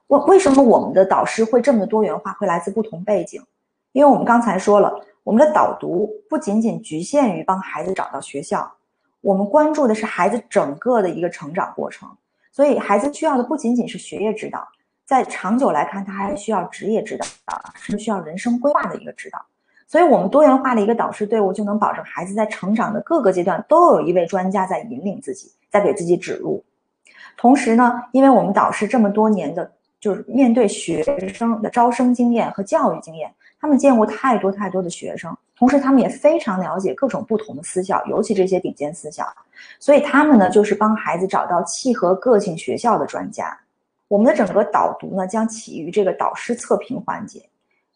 [0.09, 3.41] 为为什么我们的导师会这么多元化，会来自不同背景？
[3.97, 4.93] 因为我们刚才说了，
[5.25, 8.71] 我们的导读不仅仅局限于帮孩子找到学校，
[9.23, 12.07] 我们关注的是孩子整个的一个成长过程。
[12.53, 14.69] 所以，孩子需要的不仅仅是学业指导，
[15.07, 17.27] 在长久来看，他还需要职业指导，
[17.75, 19.43] 甚至需要人生规划的一个指导。
[19.89, 26.63] 所以，我们多元化的一个导师队伍，就能保证孩子在成长的各个阶段都有一位专家在引领自己，在给自己指路。
[27.35, 33.35] 同时呢，因为我们导师这么多年的，就是面对学生的招生经验和教育经验。
[33.59, 39.27] 他们见过太多太多的学生，同时他们也非常了解各种不同的私校，尤其这些顶尖私校，
[39.81, 43.59] 所以他们呢就是帮孩子找到契合个性学校的专家。
[44.09, 47.41] 我们的整个导读呢将起于这个导师测评环节，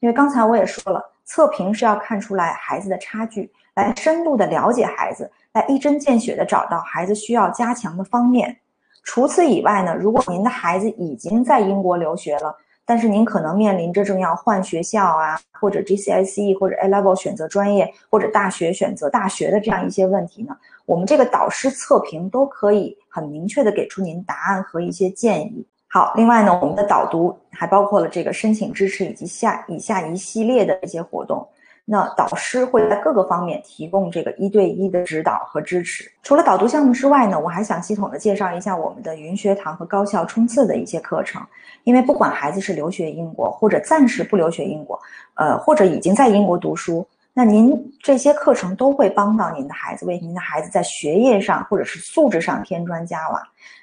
[0.00, 8.56] 因为刚才我也说了，测评是要看出来孩子的差距，来深度的了解孩子，来一针见血的找到孩子需要加强的方面。
[9.02, 12.56] 除此以外呢，如果您的孩子已经在英国留学了。
[12.90, 25.64] 但是您可能面临着正要换学校啊，或者 GCSE 或者 A Level 选择专业，或者大学选择大学的这样一些问题呢，我们这个导师测评都可以很明确的给出您答案和一些建议。
[25.86, 31.46] 好，另外呢，我们的导读还包括了这个申请支持以及下以下一系列的一些活动。
[31.92, 36.08] 那导师会在各个方面提供这个一对一的指导和支持。
[36.22, 41.44] 除了导读项目之外呢，我还想系统的介绍一下我们的云学堂和高校冲刺的一些课程。
[41.82, 45.00] 因为不管孩子是留学英国，或者暂时不留学英国，
[45.34, 53.42] 呃，或者已经在英国读书，那您这些课程都会帮到您的孩子，为您的孩子在学业上或者是素质上添砖加瓦。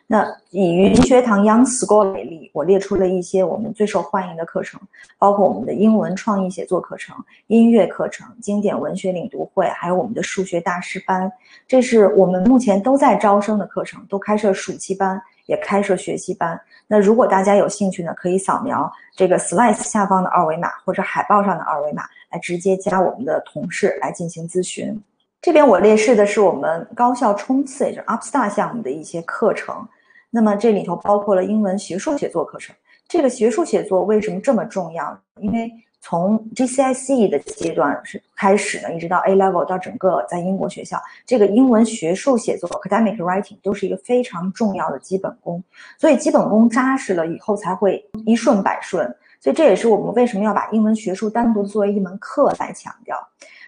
[0.09, 4.79] 那以云学堂 Young School 为例，我列出了一些我们最受欢迎的课程，
[5.17, 7.13] 包括我们的英文创意写作课程、
[7.47, 11.29] 音乐课程、经典文学领读会，还有我们的数学大师班。
[11.67, 16.57] 这是我们目前都在招生的课程，都开设暑期班，也开设学习班。
[16.87, 24.97] 那如果大家有兴趣呢，可以扫描这个 Slides 下方的二维码或者海报上的二维码，来直接加我们的同事来进行咨询。
[25.41, 29.85] 这边我列示的是我们高校冲刺，也就是 Up Star 项目的一些课程。
[30.29, 32.75] 那么这里头包括了英文学术写作课程。
[33.07, 35.17] 这个学术写作为什么这么重要？
[35.39, 35.71] 因为
[36.01, 45.63] 从 GCSE 的阶段是开始呢，一直到 A level 到整个在英国学校，这个英文学术写作 academic writing 都是一个非常重要的基本功。
[45.97, 49.05] 所以基本功扎实了以后，才会一顺百顺。
[49.39, 53.17] 所以这也是我们为什么要把英文学术单独作为一门课来强调。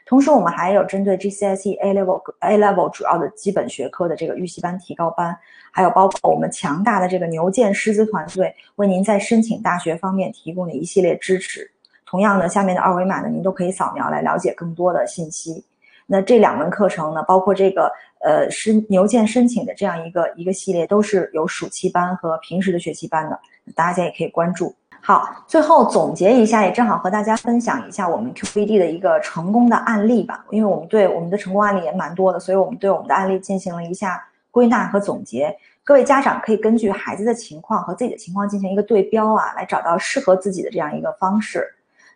[0.09, 5.37] 同时，我们还有针对 GCSE A level A level 主要的基本学科的这个预习班、提高班，
[5.71, 11.69] 还有包括我们强大的这个牛剑师资团队，为您在申请大学方面提供的一系列支持。
[12.07, 15.63] 同样的，下面的二维码呢，您都可以扫描来了解更多的信息。
[16.07, 23.39] 那这两门课程呢，包括这个呃是牛剑申请的这样一个一个系列，都是有暑期班和平时的学期班的，
[23.75, 24.75] 大家也可以关注。
[25.01, 30.45] 好，最后总结一下，也正好和大家分享一下我们 QBD 的一个成功的案例吧。
[30.51, 35.55] 因为我们对我们的成功案例也蛮多的，所以我们对我们的案例进行了一下归纳和总结。
[35.83, 41.67] 各位家长可以根据孩子的情况和自己的情况进行一个对标啊，来找到适合自己的这样一个方式。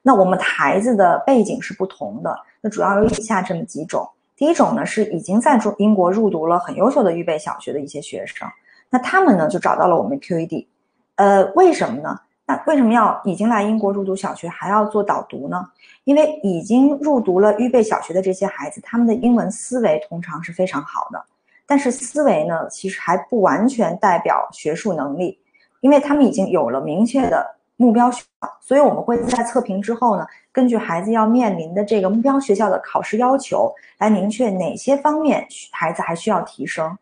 [0.04, 4.08] 那我们孩子的背景是不同的，那主要有以下这么几种。
[4.36, 8.48] 第一种呢是已经在中英国入读了很优秀的预备小学的一些学生，
[8.90, 10.68] 那他们呢就找到了我们 QED，
[11.16, 12.20] 呃，为什么呢？
[12.46, 15.66] 那为什么要已经来英国入读小学还要做导读呢？
[16.04, 21.24] 因为已经入读了预备小学的这些孩子，他们的英文思维通常是非常好的，
[21.66, 25.40] 但是思维呢其实还不完全代表学术能力，
[25.82, 27.56] 因为他们已经有了明确的。
[27.76, 36.96] 目标学校，所以我们会在测评之后呢，根据孩子要面临的这个目标学校的考试要求，来明确哪些方面孩子还需要提升。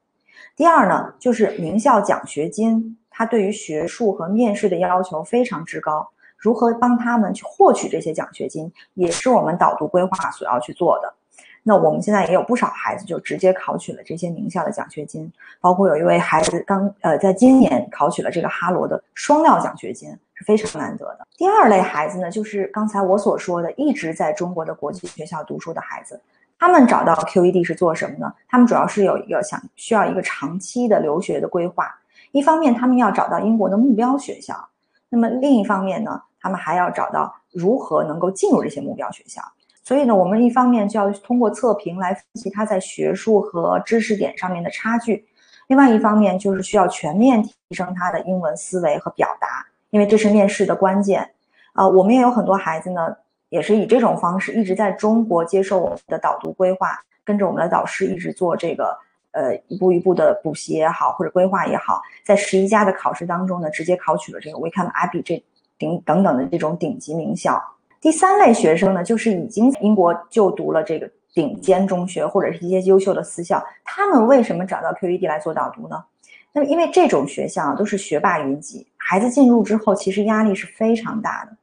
[0.56, 11.14] 第二呢，就是名校奖学金，他对于学术和面试的要求非常之高，如何帮他们去获取这些奖学金，也是我们导读规划所要去做的。
[11.62, 21.28] 那我们现在也有不少孩子就直接考取了这些名校的奖学金，包括有一位孩子刚呃在今年考取了这个哈罗的双料奖学金，是非常难得的。
[21.38, 26.20] 第二类孩子呢，就是刚才我所说的一直在中国的国际学校读书的孩子，
[26.58, 28.34] 他们找到 QED 是做什么呢？
[28.50, 31.96] 他们主要是有一个想需要一个长期的留学的规划，
[32.32, 34.56] 一方面他们要找到英国的目标学校，
[35.10, 39.42] 那么另一方面呢，他们还要找到如何能够进入这些目标学校。
[39.84, 45.26] 所以呢，我们一方面就要通过测评来分析他在学术和知识点上面的差距，
[45.68, 51.32] 另外一方面就是需要全面提升他的英文思维和表达，因为这是面试的关键。
[51.74, 53.16] 啊，我们也有很多孩子呢，
[53.50, 58.98] 也是以这种方式一直在中国接受我们的导读规划，跟着我们的导师一直做这个
[59.32, 65.44] 呃一步一步的补习也好，或者规划也好，在十一家的考试当中呢，直接考取了这个 Wickham Abbey 这
[65.78, 67.62] 顶等等的这种顶级名校。
[68.00, 76.04] 第三类学生呢，就是已经英国就读了这个顶尖中学或者是一些优秀的私校，他们为什么找到 QED 来做导读呢？
[76.54, 81.56] 那么因为这种学校都是学霸云集，孩子进入之后其实压力是非常大的。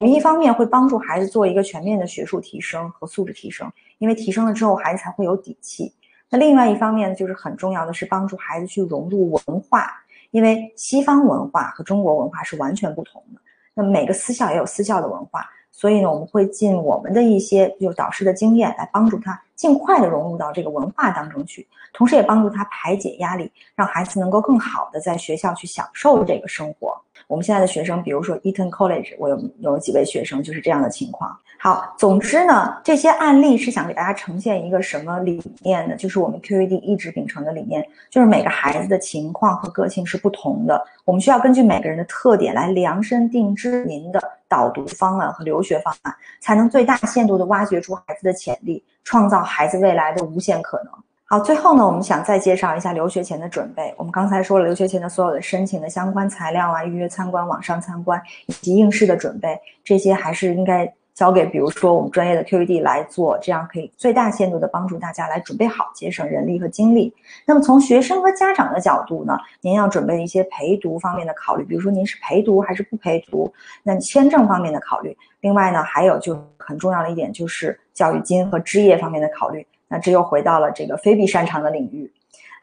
[0.00, 5.90] 我们一方面会帮助孩子做一个全面的学术提升和素质提升，因为提升了之后孩子才会有底气。
[6.30, 9.90] 那另外一方面呢，就是很重要的是帮助孩子去融入文化，
[10.30, 13.40] 因为西方文化和中国文化是完全不同的。
[13.74, 15.48] 那每个私校也有私校的文化。
[15.76, 26.96] 所以呢，我们会尽我们的一些就导师的经验来帮助他尽快的融入到这个文化当中去，同时也帮助他排解压力，让孩子能够更好的在学校去享受这个生活。
[27.26, 31.36] 我们现在的学生，比如说 Eton College，我有有几位学生就是这样的情况。
[31.64, 35.96] 好，总之呢，这些案例是想给大家呈现一个什么理念呢？
[35.96, 50.92] 就是我们 QED 一直秉承的理念，就是每个孩子的情况和个性是不同的，我们需要根据每个人的特点来量身定制您的导读方案和留学方案，才能最大限度的挖掘出孩子的潜力，创造孩子未来的无限可能。
[51.24, 53.94] 好，最后呢，我们想再介绍一下留学前的准备。
[53.96, 60.92] 我们刚才说了，留学前的所有的申请的相关材料啊，预约参观、网上参观以及应试的准备，这些还是应该。
[61.14, 67.14] 交给比如说我们专业的 QED 来做，这样可以最大限度的帮助大家来准备好，节省人力和精力。
[67.46, 73.52] 那么从学生和家长的角度呢，您要准备一些陪读方面的考虑，比如说您是陪读还是不陪读，
[73.84, 75.16] 那签证方面的考虑。
[75.40, 79.64] 另外呢，还有就很重要的一点就是教育金和置业方面的考虑。
[79.86, 82.10] 那这又回到了这个非必擅长的领域。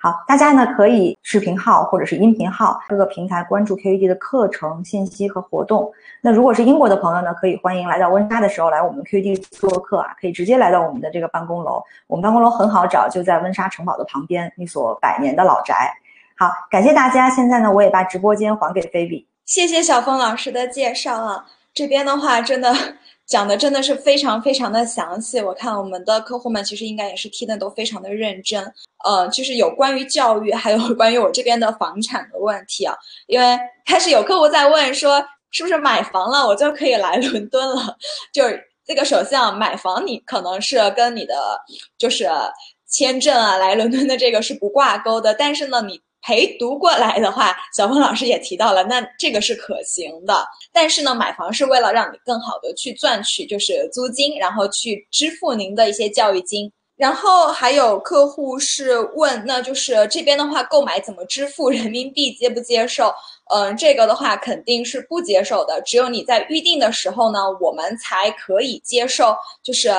[0.04, 5.92] 好，大家呢可以视频号或者是音频号各个平台关注 QED 的课程信息和活动。
[6.22, 11.84] 那如果是英国的朋友呢，可以欢迎来到温莎的时候来我们 QED 做客啊，可以直接来到我们的这个办公楼。
[12.08, 15.94] 我们办公楼很好找，就在温莎城堡的旁边，一所百年的老宅。
[16.36, 17.30] 好，感谢大家。
[17.30, 19.28] 现在呢，我也把直播间还给菲比。
[19.46, 21.46] 谢谢小峰老师的介绍啊，
[21.76, 22.74] 这边的话真的。
[23.32, 28.62] 讲的真的是非常非常的详细，我看我们的客户们其实应该也是听的都非常的认真，
[29.06, 32.94] 呃，就是有关于教育，还有 关于我这边的房产的问题啊，
[33.28, 37.96] 因为开始有客户在问说，是不是买房了，我就可以来伦敦了？
[38.34, 41.58] 就是这个，首先啊，买房你可能是跟你的
[41.98, 42.30] 就是
[42.90, 50.46] 签证啊来伦敦的这个是不挂钩的，但是呢，你陪读过来的话，小峰老师也提到了，那这个是可行的。
[50.72, 56.72] 但是呢，买房是为了让你更好的去赚取就是租金，然后去支付您的一些教育金。
[56.98, 63.12] 然后还有客户是问，那就是这边的话购买怎么支付人民币接不接受？
[63.52, 65.82] 嗯，这个的话肯定是不接受的。
[65.82, 69.90] 只有你在预定的时候呢，我们才可以接受，就是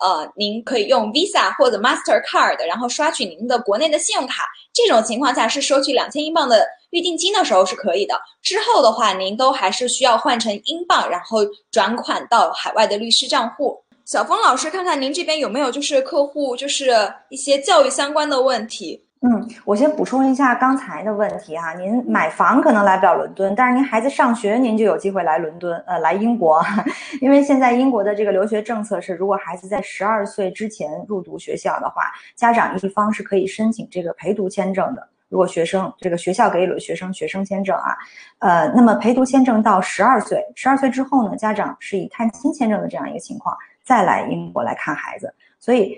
[0.00, 4.46] 呃，您可以用 Visa 或者 Master Card，然后刷取您的国内的信用卡。
[4.72, 8.18] 这种情况下是收取两千英镑的预定金的时候是可以的。
[8.42, 11.38] 之后的话，您都还是需要换成英镑，然后
[11.70, 13.78] 转款到海外的律师账户。
[14.06, 16.90] 小峰老师，看看您这边有没有就是客户就是
[17.28, 19.00] 一些教育相关的问题。
[19.22, 26.58] 嗯，我先补充一下刚才的问题哈，您买房可能来不了伦敦，但是您孩子上学，您就有机会来伦敦，呃，来英国，
[27.20, 35.06] 因为现在英国的这个留学政策是，如果孩子在十二岁之前入读学校的话，家长一方是可以申请这个陪读签证的。
[35.28, 37.94] 如果学生这个学校给予了学生学生签证啊，
[38.38, 43.54] 呃，那么陪读签证到十二岁，十二岁之后呢，家长是以探亲签证的这样一个情况。
[43.84, 45.94] 再来英国来看孩子，所以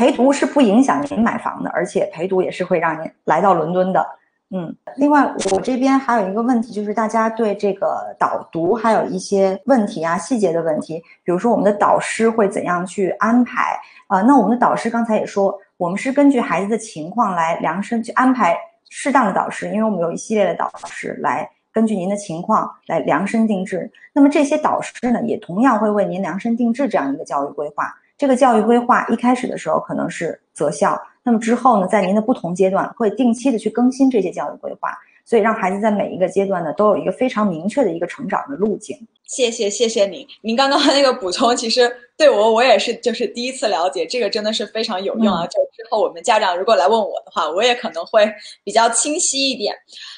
[0.00, 4.02] 陪读是不影响您买房的，而且陪读也是会让您来到伦敦的。
[4.50, 14.22] 嗯，另外我这边还有一个问题，就是大家对这个导读还有一些问题啊，细节的问题，比如说我们的导师会怎样去安排啊？
[14.22, 18.56] 那我们的导师刚才也说，我们是根据孩子的情况来量身去安排
[18.88, 21.46] 适当的导师，因为我们有一系列的导师来。
[21.72, 27.94] 根据您的情况来量身定制，那么这些导师呢，也同样会为您量身定制这样一个教育规划。
[28.20, 34.90] 这个教育规划一开始的时候可能是择校，那么之后呢，在您的不同阶段会定期的去更新这些教育规划，
[35.24, 38.94] 所以让孩子在每一个阶段呢都有一个非常明确的一个成长的路径。
[39.30, 40.26] 谢谢，谢谢您。
[40.42, 45.46] 您刚刚那个补充，其实对我我也是就是第一次了解，这个真的是非常有用啊。
[45.46, 48.28] 就之后我们家长如果来问我的话，我也可能会
[48.64, 49.72] 比较清晰一点。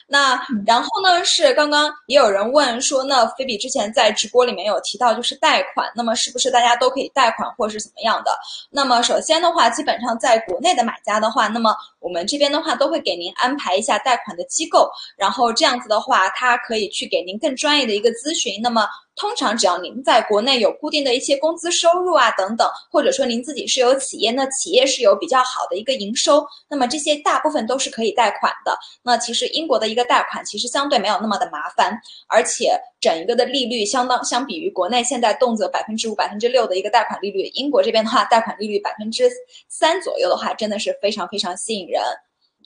[0.09, 8.31] 那然后呢，是刚刚也有人问说，那菲比之前在直播里面有提到，就是贷款，那么是不是大家都可以贷款，或是怎么样的？
[8.71, 18.59] 那么首先的话，基本上在国内的买家的话，那么我们这边的话都会给您安排一下贷款的机构，然后这样子的话，他可以去给您更专业的一个咨询。
[18.63, 18.89] 那么。
[19.15, 28.77] 通常只要您在国内有固定的一些工资收入啊等等，或者说您自己是有企业，那企业是有比较好的一个营收，那么这些大部分都是可以贷款的。
[29.03, 31.97] 那其实英国的一个贷款其实相对没有那么的麻烦，
[32.27, 39.31] 而且整一个的利率相当相比于国内现在动辄百分之五、百分之六的一个贷款利率，英国这边的话贷款利率百分之
[39.69, 42.01] 三左右的话，真的是非常非常吸引人。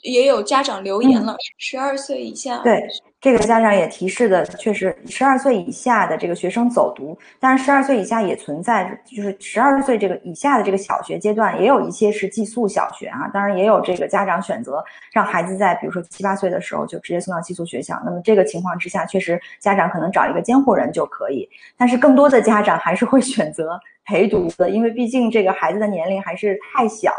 [0.03, 2.59] 也有家长留言了，十二岁以下。
[2.59, 2.87] 对，
[3.27, 13.27] 这个家长也提示的，确实十二岁以下的这个学生走读，当然十二岁以下也存在，就是十二岁这个以下的这个小学阶段，也有一些是寄宿小学啊。
[13.33, 18.01] 当然也有这个家长选择让孩子在比如说七八岁的时候就直接送到寄宿学校。
[18.05, 27.11] 那么这个情况之下，确实家长可能找一个监护人就可以，但是更多的家长还是会选择陪读的，因为毕竟这个孩子的年龄还是太小。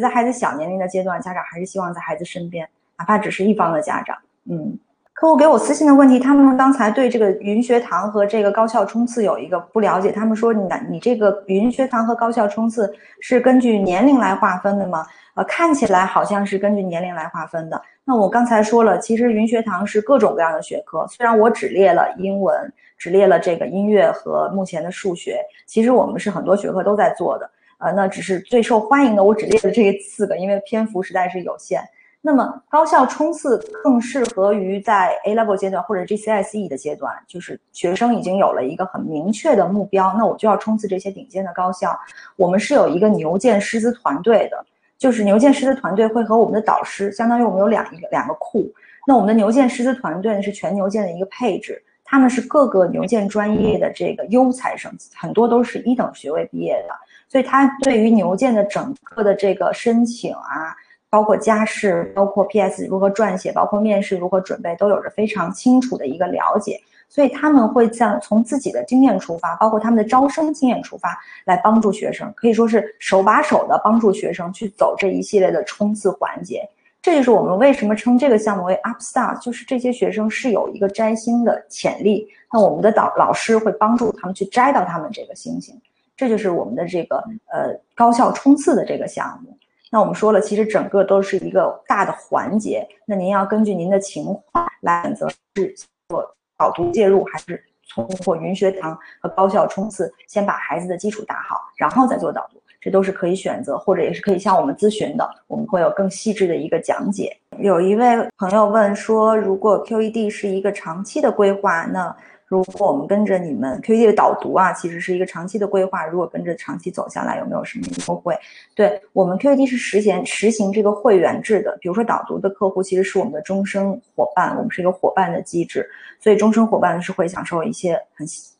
[0.00, 4.16] 在孩子小年龄的阶段，家长还是希望在孩子身边，哪怕只是一方的家长。
[4.50, 4.78] 嗯，
[5.22, 10.10] 客户给我私信的问题，他们刚才对这个云学堂和这个高校冲刺有一个不了解。
[10.10, 15.06] 他们说，你你这个云学堂和高校冲刺是根据年龄来划分的吗？
[15.34, 17.80] 呃，看起来好像是根据年龄来划分的。
[18.04, 22.52] 那我刚才说了，其实云学堂是各种各样的学科，虽然我只列了英文，
[22.98, 27.48] 只列了这个音乐和目前的数学，其实我们是很多学科都在做的。
[27.78, 31.80] 呃，那只是最受欢迎的，我只列了这四个，因为篇幅实在是有限。
[32.24, 41.98] 那么高校冲刺更适合于在 A level 阶段或者 GCSE 的阶段，就是学生已经有了一个很明确的目标，那我就要冲刺这些顶尖的高校。
[42.36, 44.64] 我们是有一个牛剑师资团队的，
[44.96, 48.72] 就是牛剑师资团队会和我们的导师，相当于我们有两一个两个库。
[49.04, 56.94] 那我们的牛剑师资团队呢是全牛剑的一个配置，他们是各个牛剑专业的这个优才生，很多都是一等学位毕业的。
[57.28, 60.76] 所以他对于牛剑的整个的这个申请啊，
[61.12, 66.80] 包括加试，包括 PS 如何撰写，包括面试如何准备，都有着非常清楚的一个了解。
[67.06, 76.66] 所以他们会在从自己的经验出发，包括他们的招生经验出发，来帮助学生，可以说是手把手的帮助学生去走这一系列的冲刺环节。
[77.02, 85.78] 这就是我们为什么称这个项目为 Upstart，就是这些学生是有一个摘星的潜力，那我们的导老师会帮助他们去摘到他们这个星星。
[86.16, 87.16] 这就是我们的这个
[87.52, 89.54] 呃高校冲刺的这个项目。
[89.94, 92.88] 那我们说了，其实整个都是一个大的环节。
[93.04, 95.74] 那您要根据您的情况来选择是
[96.08, 107.36] 做导读介入，还是通过云学堂和高校冲刺，先把孩子的基础打好，然后再做导读，这都是可以选择，或者也是可以向我们咨询的，我们会有更细致的一个讲解。
[107.58, 112.16] 有一位朋友问说，如果 QED 是一个长期的规划，那？
[112.52, 116.04] 如果我们跟着你们 QED 的导读啊，其实是一个长期的规划。
[116.04, 118.36] 如果跟着长期走下来，有没有什么优惠？
[118.74, 121.74] 对我们 QED 是实行实行这个会员制的。
[121.80, 125.88] 比如说导读的客户其实是我们的终身伙伴，我们是一个伙伴的机制，
[126.20, 127.98] 所以终身伙伴是会享受一些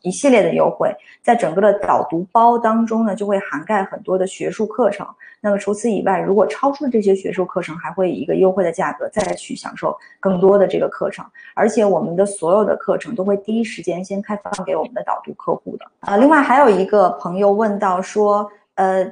[0.03, 0.95] 一系列的优惠。
[1.23, 5.07] 在整个的导读包当中呢，就会涵盖很多的学术课程。
[5.41, 11.25] 那么除此以外，如果超出了这些学术课程，还会以一个优惠的价格再去享受更多的这个课程。
[11.55, 15.87] 而且我们的所有的课程都会第一时间先开放给我们的导读客户的。
[16.01, 19.05] 呃，另外还有一个朋友问到说，呃，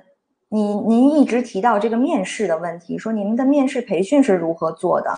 [0.48, 5.10] 您您一直提到这个面试的问题，说你们的面试培训是如何做的？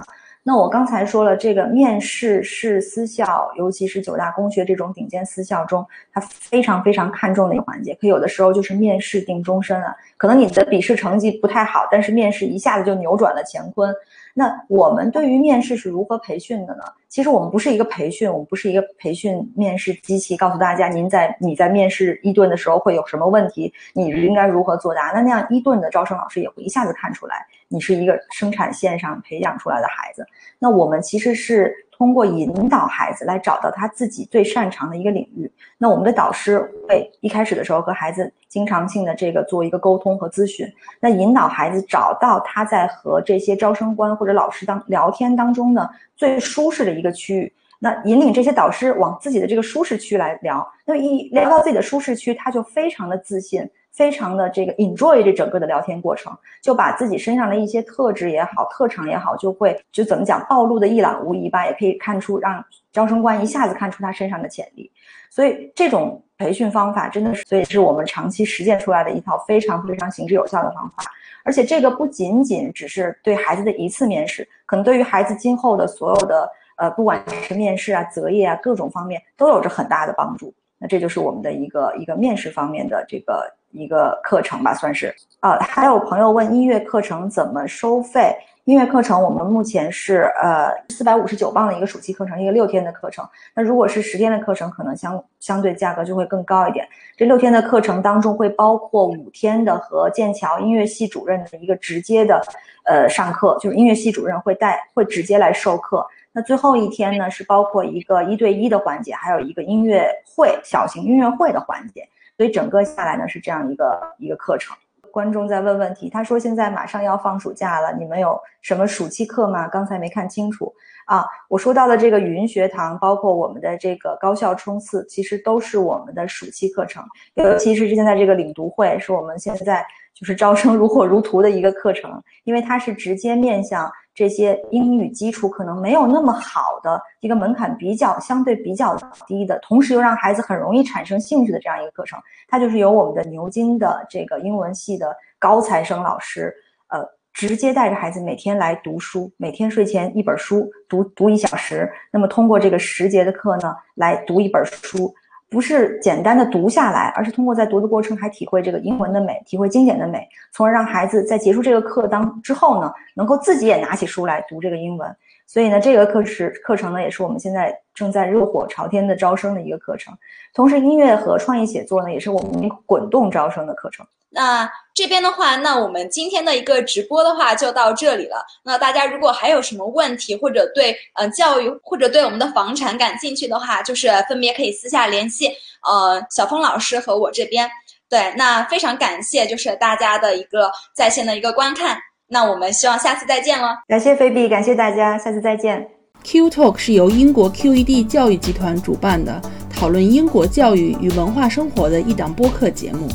[0.45, 7.95] 那我刚才说了，这个面试是私校，尤其是九大公学这种顶尖私校中，它非常非常看重的一个环节。
[8.01, 13.95] 可有的时候就是面试定终身了，可能你的笔试成绩不太好，但是面试一下子就扭转了乾坤。
[14.35, 16.83] 那我们对于面试是如何培训的呢？
[17.09, 25.12] 其实我们不是一个培训，我们不是一个培训面试机器，告诉大家您在你在面试伊顿的时候会有什么问题，你应该如何作答。
[25.14, 30.26] 那那样伊顿的招生老师也会一下子看出来，你是一个生产线上培养出来的孩子。
[30.59, 31.74] 那我们其实是。
[32.03, 35.48] 通过引导孩子来找到他自己最擅长的一个领域，
[35.78, 40.66] 那我们的导师会一开始的时候和孩子经常性的这个做一个沟通和咨询，
[40.98, 53.70] 那引导孩子找到他在和这些招生官或者老师当聊天当中呢最舒适的一个区域，那引领这些导师往自己的这个舒适区来聊，那一聊到自己的舒适区，他就非常的自信。
[53.93, 64.90] 非常的这个 enjoy 这整个的聊天过程，就把自己身上的一些特质也好、特长也好，就会就怎么讲暴露的一览无遗吧，也可以看出让招生官一下子看出他身上的潜力。
[65.30, 71.05] 所以这种培训方法真的是，所以是我们长期实践出来的一套非常非常行之有效的方法。
[71.45, 80.55] 而且这个不仅仅只是对孩子的一次面试，可能对于孩子今后的所有的呃，不管是面试啊、择业啊各种方面，都有着很大的帮助。
[80.78, 85.58] 那这就是我们的一个一个面试方面的这个一个课程吧，算是啊。
[85.58, 88.36] 还有朋友问音乐课程怎么收费？
[88.64, 93.28] 音乐课程我们目前是呃四百五十九磅的一个暑期课程，一个六天的课程。
[93.54, 96.86] 那如果是十天的课程，可能相相对价格就会更高一点。
[97.16, 102.40] 这六天的课程当中会包括五天的和剑桥音乐系主任的一个直接的
[102.84, 106.06] 呃上课，就是音乐系主任会带会直接来授课。
[106.30, 114.76] 那最后一天呢，是包括一个一对一的环节，还有一个音乐会、小型音乐会的环节，所以整个下来呢是这样一个一个课程。
[115.11, 119.68] 观众在问问题，他说现在马上要放暑假了，你们有什么暑期课吗？
[119.68, 120.72] 刚才没看清楚
[121.05, 121.22] 啊。
[121.49, 127.05] 我说到的这个云学堂，包括我们的这个高校冲刺，其实都是我们的暑期课程，
[127.35, 133.93] 尤其是现在这个领读会，是我们现在就是 招生如火如荼的一个课程，因为它是直接面向。
[134.14, 138.96] 这些英语基础可能没有那么好的一个门槛比较相对比较
[139.26, 146.54] 低的，同时又让孩子很容易产生兴趣的这样一个课程，它就是由我们的牛津的这个英文系的高材生老师，
[146.88, 147.02] 呃，
[147.32, 155.14] 直接带着孩子每天来读书，每天睡前一本书读读一小时，那么通过这个十节的课呢，来读一本书。
[155.53, 165.14] 不是简单的读下来，而是通过在读的过程还体会这个英文的美，体会经典的美，从而让孩子在结束这个课当之后呢，能够自己也拿起书来读这个英文。
[165.53, 170.16] 所以呢，这个课时课程呢，也是我们现在正在热火朝天的招生的一个课程。
[170.55, 174.07] 同时，音乐和创意写作呢，也是我们滚动招生的课程。
[174.30, 178.36] 那这边的话，那我们今天的一个直播的话就到这里了。
[178.64, 185.48] 那大家如果还有什么问题，或者对呃教育或者对我们的房产感兴趣的话，就是分别可以私下联系
[185.86, 187.70] 呃小峰老师和我这边。
[188.09, 191.98] 对，那非常感谢就是大家的一个在线的一个观看。
[192.33, 193.68] 那我们希望下次再见喽。
[193.87, 195.87] 感谢菲比，感谢大家，下次再见。
[196.24, 203.07] Q Talk 是由英国 QED 教育集团主办的，讨论英国教育与文化生活的一档播客节目。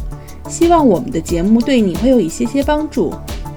[0.47, 3.11] 希望我们的节目对你会有一些些帮助。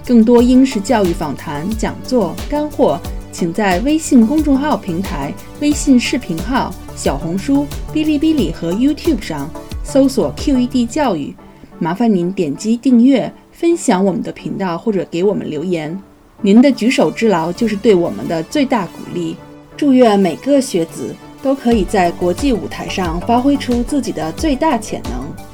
[0.07, 2.99] 更多英式教育访谈、讲座、干货，
[3.31, 5.31] 请在微信公众号平台、
[5.61, 9.51] 微信视频号、小红书、哔哩哔哩和 YouTube 上
[9.85, 11.37] 搜索 QED 教育。
[11.79, 13.31] 麻烦您点击订阅。
[13.61, 16.03] 分享我们的频道或者给我们留言，
[16.41, 19.37] 您的举手之劳就是对我们的最大鼓励。
[19.77, 25.50] 祝愿每个学子都可以在国际舞台上发挥出自己的最大潜能。